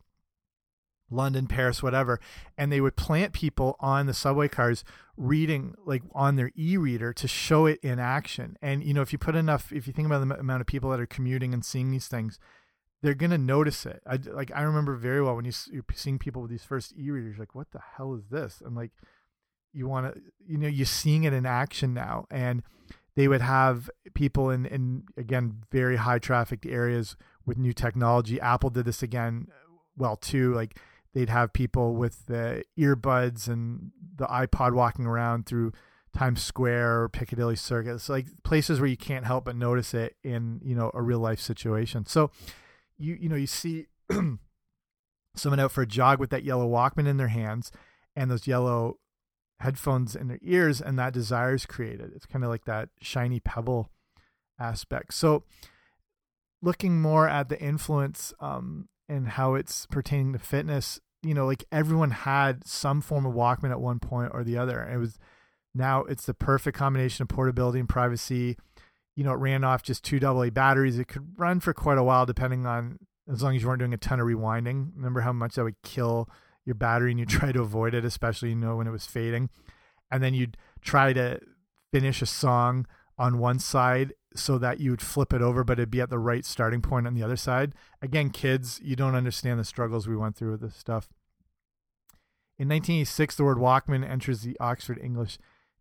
London, 1.12 1.48
Paris, 1.48 1.82
whatever, 1.84 2.20
and 2.58 2.72
they 2.72 2.82
would 2.82 2.96
plant 2.96 3.34
people 3.34 3.76
on 3.80 4.06
the 4.06 4.14
subway 4.14 4.48
cars 4.48 4.84
reading 5.18 5.76
like 5.86 6.04
on 6.14 6.38
their 6.38 6.52
e-reader 6.56 7.12
to 7.14 7.28
show 7.28 7.66
it 7.66 7.80
in 7.84 8.00
action. 8.00 8.58
And 8.62 8.84
you 8.84 8.94
know, 8.94 9.02
if 9.02 9.12
you 9.12 9.20
put 9.20 9.36
enough, 9.36 9.72
if 9.72 9.88
you 9.88 9.94
think 9.94 10.06
about 10.06 10.26
the 10.26 10.40
amount 10.40 10.62
of 10.62 10.68
people 10.68 10.90
that 10.92 11.00
are 11.00 11.06
commuting 11.06 11.54
and 11.54 11.64
seeing 11.64 11.92
these 11.92 12.08
things, 12.08 12.40
they're 13.02 13.14
gonna 13.14 13.38
notice 13.38 13.86
it. 13.86 14.02
I 14.08 14.18
like 14.32 14.52
I 14.54 14.62
remember 14.62 14.96
very 14.96 15.22
well 15.22 15.36
when 15.36 15.46
you 15.46 15.52
you're 15.72 15.86
seeing 15.94 16.20
people 16.20 16.42
with 16.42 16.52
these 16.52 16.64
first 16.64 16.94
e-readers, 16.98 17.38
like 17.38 17.56
what 17.56 17.72
the 17.72 17.82
hell 17.98 18.14
is 18.14 18.28
this? 18.30 18.62
And 18.66 18.76
like 18.76 18.92
you 19.74 19.88
want 19.88 20.14
to, 20.14 20.22
you 20.46 20.58
know, 20.58 20.68
you're 20.68 20.86
seeing 20.86 21.24
it 21.26 21.34
in 21.34 21.46
action 21.46 21.94
now, 21.94 22.26
and 22.32 22.64
they 23.16 23.28
would 23.28 23.42
have 23.42 23.90
people 24.14 24.50
in 24.50 24.66
in 24.66 25.04
again 25.18 25.64
very 25.72 25.98
high 25.98 26.20
trafficked 26.20 26.66
areas 26.66 27.16
with 27.46 27.58
new 27.58 27.74
technology. 27.74 28.40
Apple 28.40 28.70
did 28.70 28.86
this 28.86 29.04
again 29.04 29.48
well 29.98 30.16
too, 30.16 30.54
like 30.54 30.78
they'd 31.14 31.30
have 31.30 31.54
people 31.54 31.96
with 31.96 32.26
the 32.28 32.64
earbuds 32.78 33.48
and 33.48 33.92
the 34.16 34.26
iPod 34.28 34.74
walking 34.74 35.06
around 35.06 35.46
through 35.46 35.74
Times 36.16 36.42
Square 36.42 37.02
or 37.02 37.10
Piccadilly 37.10 37.56
Circus, 37.56 38.10
like 38.10 38.28
places 38.44 38.80
where 38.80 38.90
you 38.90 38.98
can't 38.98 39.26
help 39.26 39.46
but 39.46 39.56
notice 39.56 39.94
it 39.94 40.16
in 40.24 40.60
you 40.64 40.76
know 40.76 40.92
a 40.94 41.02
real 41.02 41.20
life 41.20 41.40
situation. 41.40 42.06
So 42.06 42.32
you 42.98 43.18
you 43.20 43.30
know 43.30 43.36
you 43.36 43.48
see 43.48 43.88
someone 45.36 45.60
out 45.60 45.72
for 45.72 45.84
a 45.84 45.88
jog 45.88 46.20
with 46.20 46.32
that 46.32 46.44
yellow 46.44 46.68
Walkman 46.68 47.08
in 47.08 47.18
their 47.18 47.28
hands 47.28 47.72
and 48.16 48.30
those 48.30 48.48
yellow 48.48 48.98
headphones 49.60 50.16
in 50.16 50.28
their 50.28 50.40
ears, 50.42 50.82
and 50.82 50.98
that 50.98 51.14
desire 51.14 51.54
is 51.54 51.66
created. 51.66 52.12
It's 52.16 52.26
kind 52.26 52.44
of 52.44 52.50
like 52.50 52.66
that 52.66 52.90
shiny 53.02 53.40
pebble 53.40 53.92
aspect. 54.60 55.14
So 55.14 55.44
looking 56.62 57.02
more 57.02 57.28
at 57.28 57.50
the 57.50 57.60
influence 57.60 58.34
um, 58.40 58.90
and 59.10 59.28
how 59.28 59.56
it's 59.56 59.86
pertaining 59.88 60.34
to 60.34 60.40
fitness, 60.40 61.00
you 61.24 61.34
know, 61.34 61.46
like 61.46 61.66
everyone 61.72 62.12
had 62.12 62.66
some 62.66 63.02
form 63.02 63.26
of 63.26 63.34
Walkman 63.34 63.72
at 63.72 63.82
one 63.82 64.00
point 64.00 64.32
or 64.34 64.44
the 64.44 64.58
other. 64.58 64.82
It 64.84 64.98
was 64.98 65.18
now 65.74 66.04
it's 66.04 66.26
the 66.26 66.34
perfect 66.34 66.78
combination 66.78 67.24
of 67.24 67.30
portability 67.30 67.80
and 67.80 67.90
privacy. 67.90 68.58
You 69.16 69.24
know, 69.24 69.34
it 69.34 69.38
ran 69.38 69.64
off 69.64 69.84
just 69.84 70.04
two 70.04 70.26
AA 70.26 70.50
batteries. 70.50 70.98
It 70.98 71.08
could 71.08 71.38
run 71.38 71.60
for 71.60 71.74
quite 71.74 71.98
a 71.98 72.04
while, 72.04 72.26
depending 72.26 72.66
on 72.66 73.00
as 73.32 73.44
long 73.44 73.56
as 73.56 73.62
you 73.62 73.68
weren't 73.68 73.80
doing 73.80 73.94
a 73.94 73.98
ton 73.98 74.20
of 74.20 74.28
rewinding. 74.28 74.92
Remember 74.96 75.22
how 75.22 75.34
much 75.34 75.56
that 75.56 75.64
would 75.64 75.82
kill 75.84 76.30
your 76.66 76.76
battery, 76.76 77.12
and 77.12 77.20
you 77.20 77.26
try 77.28 77.52
to 77.52 77.62
avoid 77.62 77.94
it, 77.94 78.06
especially 78.06 78.50
you 78.50 78.56
know 78.56 78.78
when 78.78 78.88
it 78.88 78.92
was 78.92 79.06
fading. 79.06 79.50
And 80.12 80.24
then 80.24 80.34
you'd 80.34 80.58
try 80.82 81.14
to 81.14 81.40
finish 81.92 82.22
a 82.22 82.26
song 82.26 82.86
on 83.20 83.38
one 83.38 83.60
side 83.60 84.14
so 84.34 84.58
that 84.58 84.80
you 84.80 84.92
would 84.92 85.02
flip 85.02 85.34
it 85.34 85.42
over, 85.42 85.64
but 85.64 85.78
it'd 85.78 85.92
be 85.92 86.02
at 86.02 86.10
the 86.10 86.18
right 86.18 86.46
starting 86.46 86.82
point 86.82 87.06
on 87.06 87.14
the 87.14 87.24
other 87.24 87.36
side. 87.36 87.74
Again, 88.02 88.30
kids, 88.30 88.80
you 88.82 88.96
don't 88.96 89.16
understand 89.16 89.60
the 89.60 89.66
struggles 89.66 90.08
we 90.08 90.16
went 90.16 90.38
through 90.38 90.52
with 90.52 90.62
this 90.62 90.76
stuff. 90.76 91.10
In 92.58 92.68
1986, 92.70 93.36
the 93.36 93.44
word 93.44 93.58
Walkman 93.58 94.10
enters 94.10 94.42
the 94.42 94.58
Oxford 94.60 95.00
English 95.04 95.38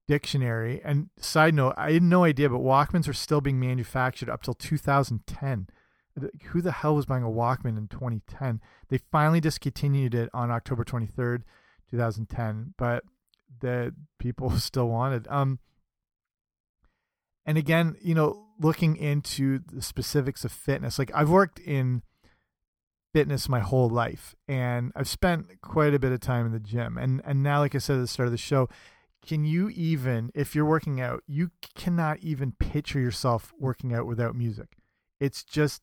Dictionary. 0.06 0.80
And 0.84 1.10
side 1.18 1.54
note, 1.54 1.74
I 1.76 1.92
had 1.92 2.02
no 2.02 2.24
idea, 2.24 2.48
but 2.48 2.60
Walkmans 2.60 3.06
were 3.06 3.12
still 3.12 3.40
being 3.40 3.60
manufactured 3.60 4.30
up 4.30 4.42
till 4.42 4.54
2010. 4.54 5.68
Who 6.46 6.60
the 6.62 6.72
hell 6.72 6.96
was 6.96 7.06
buying 7.06 7.22
a 7.22 7.28
Walkman 7.28 7.76
in 7.76 7.88
2010? 7.88 8.60
They 8.88 8.98
finally 9.12 9.40
discontinued 9.40 10.14
it 10.14 10.30
on 10.32 10.50
October 10.50 10.82
23rd, 10.82 11.42
2010, 11.90 12.74
but 12.76 13.04
the 13.60 13.94
people 14.18 14.50
still 14.58 14.88
wanted. 14.88 15.28
Um, 15.28 15.60
and 17.48 17.56
again, 17.56 17.96
you 18.02 18.14
know, 18.14 18.44
looking 18.60 18.96
into 18.96 19.60
the 19.72 19.80
specifics 19.80 20.44
of 20.44 20.52
fitness, 20.52 20.98
like 20.98 21.10
I've 21.14 21.30
worked 21.30 21.58
in 21.58 22.02
fitness 23.14 23.48
my 23.48 23.60
whole 23.60 23.88
life 23.88 24.34
and 24.46 24.92
I've 24.94 25.08
spent 25.08 25.62
quite 25.62 25.94
a 25.94 25.98
bit 25.98 26.12
of 26.12 26.20
time 26.20 26.44
in 26.44 26.52
the 26.52 26.60
gym. 26.60 26.98
And 26.98 27.22
and 27.24 27.42
now 27.42 27.60
like 27.60 27.74
I 27.74 27.78
said 27.78 27.96
at 27.96 28.00
the 28.00 28.06
start 28.06 28.26
of 28.26 28.32
the 28.32 28.36
show, 28.36 28.68
can 29.26 29.46
you 29.46 29.70
even 29.70 30.30
if 30.34 30.54
you're 30.54 30.66
working 30.66 31.00
out, 31.00 31.22
you 31.26 31.50
cannot 31.74 32.18
even 32.18 32.52
picture 32.52 33.00
yourself 33.00 33.54
working 33.58 33.94
out 33.94 34.06
without 34.06 34.36
music. 34.36 34.76
It's 35.18 35.42
just 35.42 35.82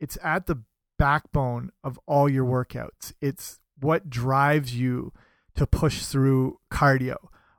it's 0.00 0.16
at 0.24 0.46
the 0.46 0.62
backbone 0.98 1.68
of 1.84 2.00
all 2.06 2.30
your 2.30 2.46
workouts. 2.46 3.12
It's 3.20 3.60
what 3.78 4.08
drives 4.08 4.74
you 4.74 5.12
to 5.54 5.66
push 5.66 6.06
through 6.06 6.60
cardio 6.72 7.16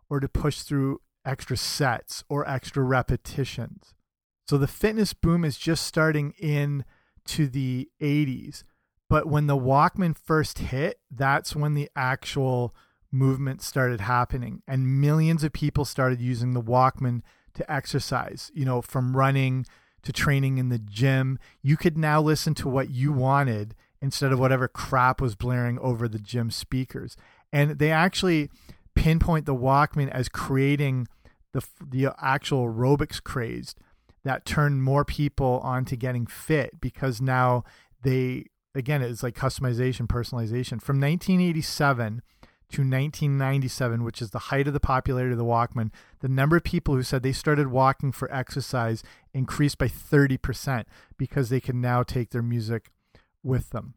or 0.09 0.19
to 0.19 0.27
push 0.27 0.63
through 0.63 0.99
extra 1.27 1.57
sets 1.57 2.23
or 2.29 2.49
extra 2.49 2.83
repetitions. 2.83 3.93
So 4.47 4.57
the 4.57 4.67
fitness 4.67 5.13
boom 5.13 5.43
is 5.43 5.57
just 5.57 5.85
starting 5.85 6.33
in 6.39 6.85
to 7.25 7.47
the 7.47 7.89
80s. 8.01 8.63
But 9.09 9.27
when 9.27 9.47
the 9.47 9.57
Walkman 9.57 10.17
first 10.17 10.59
hit, 10.59 10.99
that's 11.11 11.55
when 11.55 11.73
the 11.73 11.89
actual 11.95 12.73
movement 13.11 13.61
started 13.61 14.01
happening 14.01 14.61
and 14.67 15.01
millions 15.01 15.43
of 15.43 15.53
people 15.53 15.85
started 15.85 16.21
using 16.21 16.53
the 16.53 16.61
Walkman 16.61 17.21
to 17.53 17.71
exercise, 17.71 18.51
you 18.53 18.65
know, 18.65 18.81
from 18.81 19.15
running 19.15 19.65
to 20.03 20.13
training 20.13 20.57
in 20.57 20.69
the 20.69 20.79
gym. 20.79 21.39
You 21.61 21.77
could 21.77 21.97
now 21.97 22.21
listen 22.21 22.53
to 22.55 22.69
what 22.69 22.89
you 22.89 23.11
wanted 23.11 23.75
instead 24.01 24.31
of 24.31 24.39
whatever 24.39 24.67
crap 24.67 25.19
was 25.19 25.35
blaring 25.35 25.79
over 25.79 26.07
the 26.07 26.19
gym 26.19 26.51
speakers. 26.51 27.17
And 27.51 27.79
they 27.79 27.91
actually 27.91 28.49
pinpoint 28.95 29.45
the 29.45 29.55
Walkman 29.55 30.09
as 30.09 30.29
creating 30.29 31.07
the 31.57 31.65
the 31.83 32.13
actual 32.21 32.67
aerobics 32.67 33.21
craze 33.21 33.73
that 34.23 34.45
turned 34.45 34.83
more 34.83 35.03
people 35.03 35.59
on 35.63 35.85
to 35.85 35.95
getting 35.95 36.27
fit 36.27 36.79
because 36.79 37.19
now 37.19 37.63
they 38.03 38.45
again 38.75 39.01
it's 39.01 39.23
like 39.23 39.35
customization 39.35 40.07
personalization. 40.07 40.81
From 40.81 40.99
1987 40.99 42.21
to 42.69 42.81
1997 42.81 44.03
which 44.03 44.21
is 44.21 44.31
the 44.31 44.39
height 44.39 44.67
of 44.67 44.73
the 44.73 44.79
popularity 44.79 45.31
of 45.31 45.37
the 45.37 45.45
walkman 45.45 45.89
the 46.19 46.27
number 46.27 46.57
of 46.57 46.65
people 46.65 46.95
who 46.95 47.01
said 47.01 47.23
they 47.23 47.31
started 47.31 47.67
walking 47.67 48.11
for 48.11 48.29
exercise 48.29 49.03
increased 49.33 49.77
by 49.77 49.87
30% 49.87 50.83
because 51.17 51.47
they 51.47 51.61
can 51.61 51.79
now 51.79 52.03
take 52.03 52.31
their 52.31 52.41
music 52.41 52.91
with 53.41 53.69
them 53.69 53.93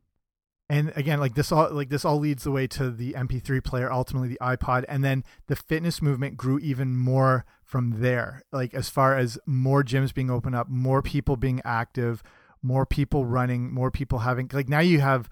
and 0.70 0.92
again 0.96 1.20
like 1.20 1.34
this 1.34 1.52
all 1.52 1.70
like 1.70 1.90
this 1.90 2.04
all 2.04 2.18
leads 2.18 2.44
the 2.44 2.50
way 2.50 2.66
to 2.66 2.90
the 2.90 3.12
mp3 3.12 3.62
player 3.62 3.92
ultimately 3.92 4.28
the 4.28 4.38
ipod 4.40 4.84
and 4.88 5.04
then 5.04 5.24
the 5.48 5.56
fitness 5.56 6.00
movement 6.00 6.36
grew 6.36 6.58
even 6.60 6.96
more 6.96 7.44
from 7.70 8.00
there. 8.00 8.42
Like 8.50 8.74
as 8.74 8.90
far 8.90 9.16
as 9.16 9.38
more 9.46 9.84
gyms 9.84 10.12
being 10.12 10.30
opened 10.30 10.56
up 10.56 10.68
more 10.68 11.02
people 11.02 11.36
being 11.36 11.62
active 11.64 12.22
more 12.62 12.84
people 12.84 13.24
running 13.24 13.72
more 13.72 13.90
people 13.90 14.18
having 14.18 14.50
like 14.52 14.68
now 14.68 14.80
you 14.80 15.00
have 15.00 15.30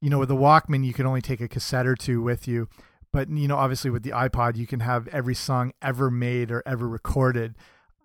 you 0.00 0.08
know 0.08 0.18
with 0.18 0.28
the 0.28 0.36
walkman 0.36 0.86
you 0.86 0.94
can 0.94 1.04
only 1.04 1.20
take 1.20 1.40
a 1.40 1.48
cassette 1.48 1.86
or 1.86 1.96
two 1.96 2.22
with 2.22 2.46
you. 2.46 2.68
But 3.12 3.28
you 3.28 3.48
know 3.48 3.56
obviously 3.56 3.90
with 3.90 4.04
the 4.04 4.10
ipod 4.10 4.56
you 4.56 4.68
can 4.68 4.80
have 4.80 5.08
every 5.08 5.34
song 5.34 5.72
ever 5.82 6.10
made 6.12 6.52
or 6.52 6.62
ever 6.64 6.88
recorded 6.88 7.56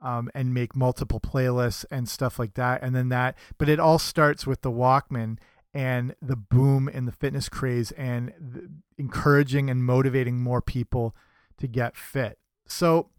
um, 0.01 0.31
and 0.33 0.51
make 0.51 0.75
multiple 0.75 1.19
playlists 1.19 1.85
and 1.91 2.09
stuff 2.09 2.39
like 2.39 2.55
that. 2.55 2.81
And 2.81 2.95
then 2.95 3.09
that 3.09 3.37
but 3.59 3.69
it 3.69 3.79
all 3.79 3.99
starts 3.99 4.47
with 4.47 4.63
the 4.63 4.71
walkman 4.71 5.37
and 5.75 6.15
the 6.21 6.37
boom 6.37 6.87
in 6.87 7.05
the 7.05 7.11
fitness 7.11 7.49
craze 7.49 7.91
and 7.91 8.79
encouraging 8.97 9.69
and 9.69 9.83
motivating 9.83 10.41
more 10.41 10.61
people 10.61 11.13
to 11.57 11.67
get 11.67 11.97
fit. 11.97 12.39
So 12.65 13.09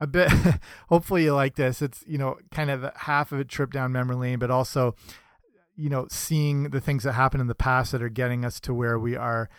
a 0.00 0.06
bit 0.06 0.32
hopefully 0.88 1.24
you 1.24 1.34
like 1.34 1.56
this. 1.56 1.82
It's 1.82 2.02
you 2.06 2.16
know 2.16 2.38
kind 2.50 2.70
of 2.70 2.90
half 2.96 3.32
of 3.32 3.38
a 3.38 3.44
trip 3.44 3.70
down 3.70 3.92
memory 3.92 4.16
lane 4.16 4.38
but 4.38 4.50
also 4.50 4.94
you 5.76 5.90
know 5.90 6.06
seeing 6.10 6.70
the 6.70 6.80
things 6.80 7.04
that 7.04 7.12
happened 7.12 7.42
in 7.42 7.48
the 7.48 7.54
past 7.54 7.92
that 7.92 8.02
are 8.02 8.08
getting 8.08 8.46
us 8.46 8.58
to 8.60 8.72
where 8.72 8.98
we 8.98 9.14
are 9.14 9.50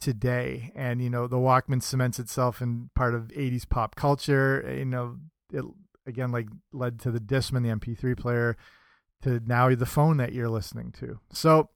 today. 0.00 0.72
And 0.74 1.02
you 1.02 1.10
know 1.10 1.26
the 1.26 1.36
walkman 1.36 1.82
cements 1.82 2.18
itself 2.18 2.62
in 2.62 2.88
part 2.94 3.14
of 3.14 3.28
80s 3.28 3.68
pop 3.68 3.94
culture 3.94 4.64
eh, 4.66 4.78
you 4.78 4.84
know 4.86 5.18
it 5.52 5.66
again 6.06 6.32
like 6.32 6.46
led 6.72 6.98
to 7.00 7.10
the 7.10 7.20
discman 7.20 7.62
the 7.62 7.76
mp3 7.76 8.18
player 8.18 8.56
to 9.22 9.38
now 9.44 9.68
the 9.74 9.84
phone 9.84 10.16
that 10.16 10.32
you're 10.32 10.48
listening 10.48 10.92
to. 10.92 11.18
So 11.30 11.68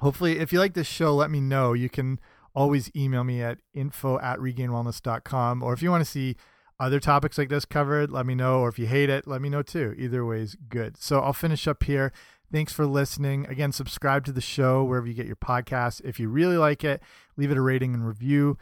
hopefully 0.00 0.38
if 0.38 0.52
you 0.52 0.58
like 0.58 0.74
this 0.74 0.86
show 0.86 1.14
let 1.14 1.30
me 1.30 1.40
know 1.40 1.72
you 1.72 1.88
can 1.88 2.18
always 2.54 2.90
email 2.94 3.24
me 3.24 3.42
at 3.42 3.58
info 3.72 4.18
at 4.20 4.38
regainedwellness.com 4.38 5.62
or 5.62 5.72
if 5.72 5.82
you 5.82 5.90
want 5.90 6.04
to 6.04 6.10
see 6.10 6.36
other 6.80 7.00
topics 7.00 7.38
like 7.38 7.48
this 7.48 7.64
covered, 7.64 8.10
let 8.10 8.26
me 8.26 8.34
know. 8.34 8.60
Or 8.60 8.68
if 8.68 8.78
you 8.78 8.86
hate 8.86 9.10
it, 9.10 9.26
let 9.26 9.40
me 9.40 9.48
know 9.48 9.62
too. 9.62 9.94
Either 9.96 10.24
way 10.24 10.40
is 10.40 10.56
good. 10.68 10.96
So 10.96 11.20
I'll 11.20 11.32
finish 11.32 11.68
up 11.68 11.84
here. 11.84 12.12
Thanks 12.52 12.72
for 12.72 12.86
listening. 12.86 13.46
Again, 13.46 13.72
subscribe 13.72 14.24
to 14.26 14.32
the 14.32 14.40
show 14.40 14.84
wherever 14.84 15.06
you 15.06 15.14
get 15.14 15.26
your 15.26 15.36
podcasts. 15.36 16.00
If 16.04 16.20
you 16.20 16.28
really 16.28 16.56
like 16.56 16.84
it, 16.84 17.02
leave 17.36 17.50
it 17.50 17.56
a 17.56 17.62
rating 17.62 17.94
and 17.94 18.06
review. 18.06 18.58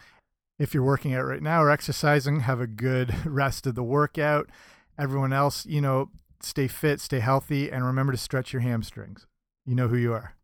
If 0.58 0.72
you're 0.74 0.84
working 0.84 1.14
out 1.14 1.24
right 1.24 1.42
now 1.42 1.62
or 1.62 1.70
exercising, 1.70 2.40
have 2.40 2.60
a 2.60 2.66
good 2.66 3.14
rest 3.26 3.66
of 3.66 3.74
the 3.74 3.82
workout. 3.82 4.48
Everyone 4.98 5.32
else, 5.32 5.66
you 5.66 5.80
know, 5.80 6.10
stay 6.40 6.68
fit, 6.68 7.00
stay 7.00 7.20
healthy, 7.20 7.70
and 7.70 7.84
remember 7.84 8.12
to 8.12 8.18
stretch 8.18 8.52
your 8.52 8.62
hamstrings. 8.62 9.26
You 9.66 9.74
know 9.74 9.88
who 9.88 9.96
you 9.96 10.12
are. 10.12 10.36